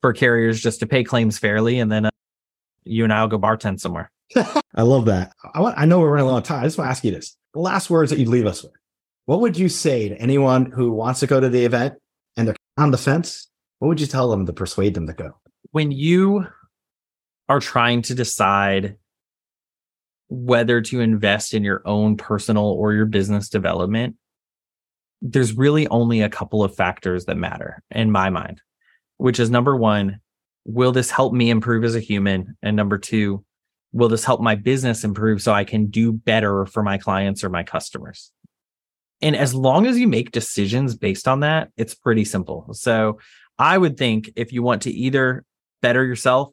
for 0.00 0.12
carriers 0.12 0.60
just 0.60 0.80
to 0.80 0.86
pay 0.86 1.04
claims 1.04 1.38
fairly. 1.38 1.78
And 1.78 1.92
then 1.92 2.06
uh, 2.06 2.10
you 2.82 3.04
and 3.04 3.12
I'll 3.12 3.28
go 3.28 3.38
bartend 3.38 3.78
somewhere. 3.78 4.10
I 4.74 4.82
love 4.82 5.04
that. 5.04 5.32
I, 5.54 5.60
want, 5.60 5.78
I 5.78 5.84
know 5.86 6.00
we're 6.00 6.10
running 6.10 6.28
a 6.28 6.32
long 6.32 6.42
time. 6.42 6.60
I 6.60 6.66
just 6.66 6.78
want 6.78 6.88
to 6.88 6.90
ask 6.90 7.04
you 7.04 7.12
this. 7.12 7.36
The 7.54 7.60
last 7.60 7.88
words 7.88 8.10
that 8.10 8.18
you'd 8.18 8.28
leave 8.28 8.46
us 8.46 8.62
with. 8.62 8.72
What 9.26 9.40
would 9.40 9.56
you 9.56 9.68
say 9.68 10.08
to 10.08 10.16
anyone 10.16 10.66
who 10.66 10.92
wants 10.92 11.20
to 11.20 11.26
go 11.26 11.40
to 11.40 11.48
the 11.48 11.64
event 11.64 11.94
and 12.36 12.48
they're 12.48 12.56
on 12.76 12.90
the 12.90 12.98
fence? 12.98 13.48
What 13.78 13.88
would 13.88 14.00
you 14.00 14.06
tell 14.06 14.30
them 14.30 14.46
to 14.46 14.52
persuade 14.52 14.94
them 14.94 15.06
to 15.06 15.12
go? 15.12 15.32
When 15.70 15.90
you 15.90 16.46
are 17.48 17.60
trying 17.60 18.02
to 18.02 18.14
decide 18.14 18.96
whether 20.28 20.80
to 20.80 21.00
invest 21.00 21.54
in 21.54 21.62
your 21.62 21.82
own 21.84 22.16
personal 22.16 22.64
or 22.64 22.92
your 22.92 23.06
business 23.06 23.48
development, 23.48 24.16
there's 25.22 25.56
really 25.56 25.86
only 25.88 26.20
a 26.20 26.28
couple 26.28 26.62
of 26.62 26.74
factors 26.74 27.24
that 27.26 27.36
matter 27.36 27.82
in 27.90 28.10
my 28.10 28.30
mind, 28.30 28.60
which 29.16 29.40
is 29.40 29.50
number 29.50 29.76
one, 29.76 30.20
will 30.64 30.92
this 30.92 31.10
help 31.10 31.32
me 31.32 31.50
improve 31.50 31.84
as 31.84 31.94
a 31.94 32.00
human? 32.00 32.56
And 32.62 32.76
number 32.76 32.98
two, 32.98 33.44
will 33.92 34.08
this 34.08 34.24
help 34.24 34.40
my 34.40 34.56
business 34.56 35.04
improve 35.04 35.40
so 35.40 35.52
I 35.52 35.64
can 35.64 35.86
do 35.86 36.12
better 36.12 36.66
for 36.66 36.82
my 36.82 36.98
clients 36.98 37.44
or 37.44 37.48
my 37.48 37.62
customers? 37.62 38.32
And 39.22 39.34
as 39.34 39.54
long 39.54 39.86
as 39.86 39.98
you 39.98 40.08
make 40.08 40.32
decisions 40.32 40.94
based 40.94 41.26
on 41.26 41.40
that, 41.40 41.70
it's 41.76 41.94
pretty 41.94 42.24
simple. 42.24 42.68
So 42.72 43.18
I 43.58 43.78
would 43.78 43.96
think 43.96 44.30
if 44.36 44.52
you 44.52 44.62
want 44.62 44.82
to 44.82 44.90
either 44.90 45.44
better 45.80 46.04
yourself 46.04 46.52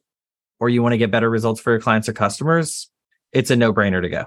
or 0.60 0.70
you 0.70 0.82
want 0.82 0.94
to 0.94 0.98
get 0.98 1.12
better 1.12 1.30
results 1.30 1.60
for 1.60 1.72
your 1.72 1.82
clients 1.82 2.08
or 2.08 2.14
customers, 2.14 2.90
it's 3.34 3.52
a 3.52 3.56
no 3.56 3.74
brainer 3.74 4.02
to 4.02 4.10
go. 4.10 4.26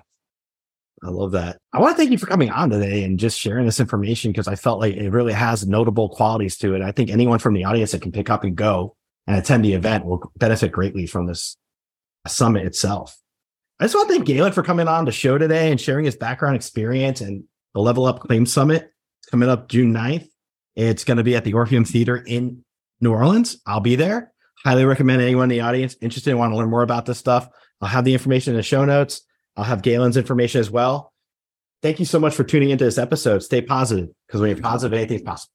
I 1.03 1.09
love 1.09 1.33
that. 1.33 1.59
I 1.73 1.81
want 1.81 1.93
to 1.93 1.97
thank 1.97 2.11
you 2.11 2.19
for 2.19 2.27
coming 2.27 2.51
on 2.51 2.71
today 2.71 3.05
and 3.05 3.19
just 3.19 3.39
sharing 3.39 3.67
this 3.67 3.81
information 3.81 4.33
because 4.33 4.49
I 4.49 4.57
felt 4.57 4.81
like 4.81 4.95
it 4.95 5.11
really 5.11 5.35
has 5.35 5.67
notable 5.67 6.09
qualities 6.09 6.57
to 6.59 6.75
it. 6.75 6.83
I 6.83 6.91
think 6.91 7.11
anyone 7.11 7.39
from 7.39 7.55
the 7.55 7.65
audience 7.65 7.93
that 7.93 8.03
can 8.03 8.13
pick 8.13 8.31
up 8.31 8.45
and 8.45 8.57
go 8.57 8.97
and 9.27 9.37
attend 9.37 9.65
the 9.65 9.75
event 9.75 10.07
will 10.07 10.33
benefit 10.37 10.73
greatly 10.73 11.07
from 11.07 11.27
this 11.27 11.57
summit 12.27 12.65
itself. 12.65 13.17
I 13.79 13.85
just 13.85 13.95
want 13.95 14.09
to 14.09 14.15
thank 14.15 14.27
Galen 14.27 14.53
for 14.53 14.63
coming 14.63 14.89
on 14.89 15.05
the 15.05 15.13
show 15.13 15.37
today 15.37 15.71
and 15.71 15.81
sharing 15.81 16.07
his 16.07 16.17
background 16.17 16.57
experience 16.57 17.21
and 17.21 17.45
the 17.75 17.81
Level 17.81 18.07
Up 18.07 18.21
Claim 18.21 18.47
Summit. 18.47 18.91
It's 19.21 19.31
coming 19.31 19.51
up 19.51 19.69
June 19.69 19.93
9th. 19.93 20.27
It's 20.77 21.05
going 21.05 21.19
to 21.19 21.25
be 21.25 21.37
at 21.37 21.45
the 21.45 21.53
Orpheum 21.53 21.85
Theater 21.85 22.17
in 22.17 22.65
New 23.03 23.13
Orleans. 23.13 23.61
I'll 23.67 23.81
be 23.81 23.97
there. 23.97 24.33
Highly 24.65 24.87
recommend 24.87 25.21
anyone 25.21 25.45
in 25.45 25.59
the 25.59 25.61
audience 25.61 25.95
interested 26.01 26.31
and 26.31 26.39
want 26.39 26.53
to 26.53 26.57
learn 26.57 26.71
more 26.71 26.83
about 26.83 27.05
this 27.05 27.19
stuff 27.19 27.49
I'll 27.81 27.89
have 27.89 28.05
the 28.05 28.13
information 28.13 28.53
in 28.53 28.57
the 28.57 28.63
show 28.63 28.85
notes. 28.85 29.23
I'll 29.57 29.65
have 29.65 29.83
Galen's 29.83 30.17
information 30.17 30.61
as 30.61 30.71
well. 30.71 31.13
Thank 31.83 31.99
you 31.99 32.07
so 32.07 32.19
much 32.19 32.35
for 32.35 32.45
tuning 32.45 32.71
into 32.71 32.85
this 32.85 32.99
episode. 32.99 33.43
Stay 33.43 33.61
positive 33.61 34.09
because 34.27 34.41
when 34.41 34.51
you're 34.51 34.61
positive, 34.61 34.97
anything's 34.97 35.23
possible. 35.23 35.53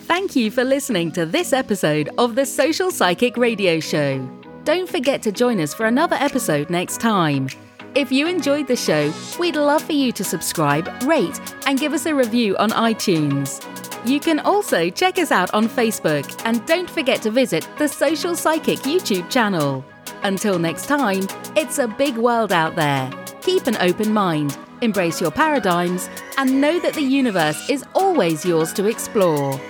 Thank 0.00 0.34
you 0.36 0.50
for 0.50 0.64
listening 0.64 1.12
to 1.12 1.24
this 1.24 1.52
episode 1.52 2.10
of 2.18 2.34
the 2.34 2.44
Social 2.44 2.90
Psychic 2.90 3.36
Radio 3.36 3.80
Show. 3.80 4.28
Don't 4.64 4.88
forget 4.88 5.22
to 5.22 5.32
join 5.32 5.60
us 5.60 5.72
for 5.72 5.86
another 5.86 6.16
episode 6.16 6.70
next 6.70 7.00
time. 7.00 7.48
If 7.94 8.12
you 8.12 8.26
enjoyed 8.26 8.68
the 8.68 8.76
show, 8.76 9.12
we'd 9.38 9.56
love 9.56 9.82
for 9.82 9.92
you 9.92 10.12
to 10.12 10.22
subscribe, 10.22 10.88
rate, 11.04 11.40
and 11.66 11.78
give 11.78 11.92
us 11.92 12.06
a 12.06 12.14
review 12.14 12.56
on 12.58 12.70
iTunes. 12.70 13.64
You 14.06 14.20
can 14.20 14.38
also 14.40 14.90
check 14.90 15.18
us 15.18 15.30
out 15.30 15.52
on 15.54 15.68
Facebook 15.68 16.40
and 16.44 16.64
don't 16.66 16.88
forget 16.88 17.22
to 17.22 17.30
visit 17.30 17.68
the 17.78 17.88
Social 17.88 18.36
Psychic 18.36 18.78
YouTube 18.80 19.28
channel. 19.30 19.84
Until 20.22 20.58
next 20.58 20.86
time, 20.86 21.26
it's 21.56 21.78
a 21.78 21.88
big 21.88 22.16
world 22.16 22.52
out 22.52 22.76
there. 22.76 23.10
Keep 23.42 23.66
an 23.66 23.76
open 23.76 24.12
mind, 24.12 24.58
embrace 24.80 25.20
your 25.20 25.30
paradigms, 25.30 26.08
and 26.36 26.60
know 26.60 26.78
that 26.80 26.94
the 26.94 27.02
universe 27.02 27.68
is 27.68 27.84
always 27.94 28.44
yours 28.44 28.72
to 28.74 28.86
explore. 28.86 29.60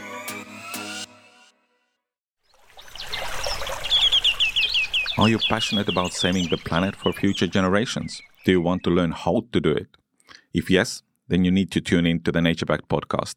Are 5.19 5.29
you 5.29 5.39
passionate 5.49 5.89
about 5.89 6.15
saving 6.15 6.49
the 6.49 6.57
planet 6.57 6.97
for 6.97 7.13
future 7.13 7.47
generations? 7.47 8.23
Do 8.45 8.53
you 8.53 8.61
want 8.63 8.83
to 8.85 8.91
learn 8.91 9.13
how 9.13 9.43
to 9.53 9.61
do 9.61 9.71
it? 9.71 9.89
If 10.55 10.71
yes, 10.71 11.03
then 11.29 11.45
you 11.45 11.51
need 11.51 11.71
to 11.73 11.81
tune 11.81 12.07
in 12.07 12.21
to 12.21 12.33
the 12.33 12.41
Nature 12.41 12.65
Backed 12.65 12.89
podcast. 12.89 13.37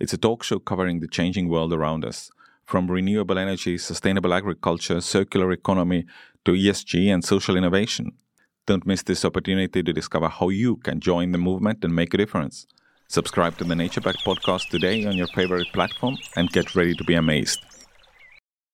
It's 0.00 0.12
a 0.12 0.18
talk 0.18 0.42
show 0.42 0.58
covering 0.58 0.98
the 0.98 1.06
changing 1.06 1.48
world 1.48 1.72
around 1.72 2.04
us, 2.04 2.30
from 2.64 2.90
renewable 2.90 3.38
energy, 3.38 3.78
sustainable 3.78 4.34
agriculture, 4.34 5.00
circular 5.00 5.52
economy, 5.52 6.06
to 6.44 6.52
ESG 6.52 7.12
and 7.12 7.24
social 7.24 7.56
innovation. 7.56 8.12
Don't 8.66 8.86
miss 8.86 9.02
this 9.02 9.24
opportunity 9.24 9.82
to 9.82 9.92
discover 9.92 10.28
how 10.28 10.48
you 10.48 10.76
can 10.76 11.00
join 11.00 11.32
the 11.32 11.38
movement 11.38 11.84
and 11.84 11.94
make 11.94 12.14
a 12.14 12.18
difference. 12.18 12.66
Subscribe 13.08 13.56
to 13.58 13.64
the 13.64 13.74
Nature 13.74 14.00
Back 14.00 14.16
podcast 14.18 14.68
today 14.68 15.04
on 15.04 15.16
your 15.16 15.26
favorite 15.28 15.66
platform 15.72 16.16
and 16.36 16.50
get 16.52 16.74
ready 16.76 16.94
to 16.94 17.04
be 17.04 17.14
amazed. 17.14 17.60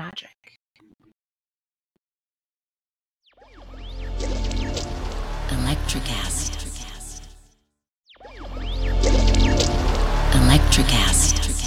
magic. 0.00 0.40
Electricast. 5.50 6.52
Electricast. 10.40 11.59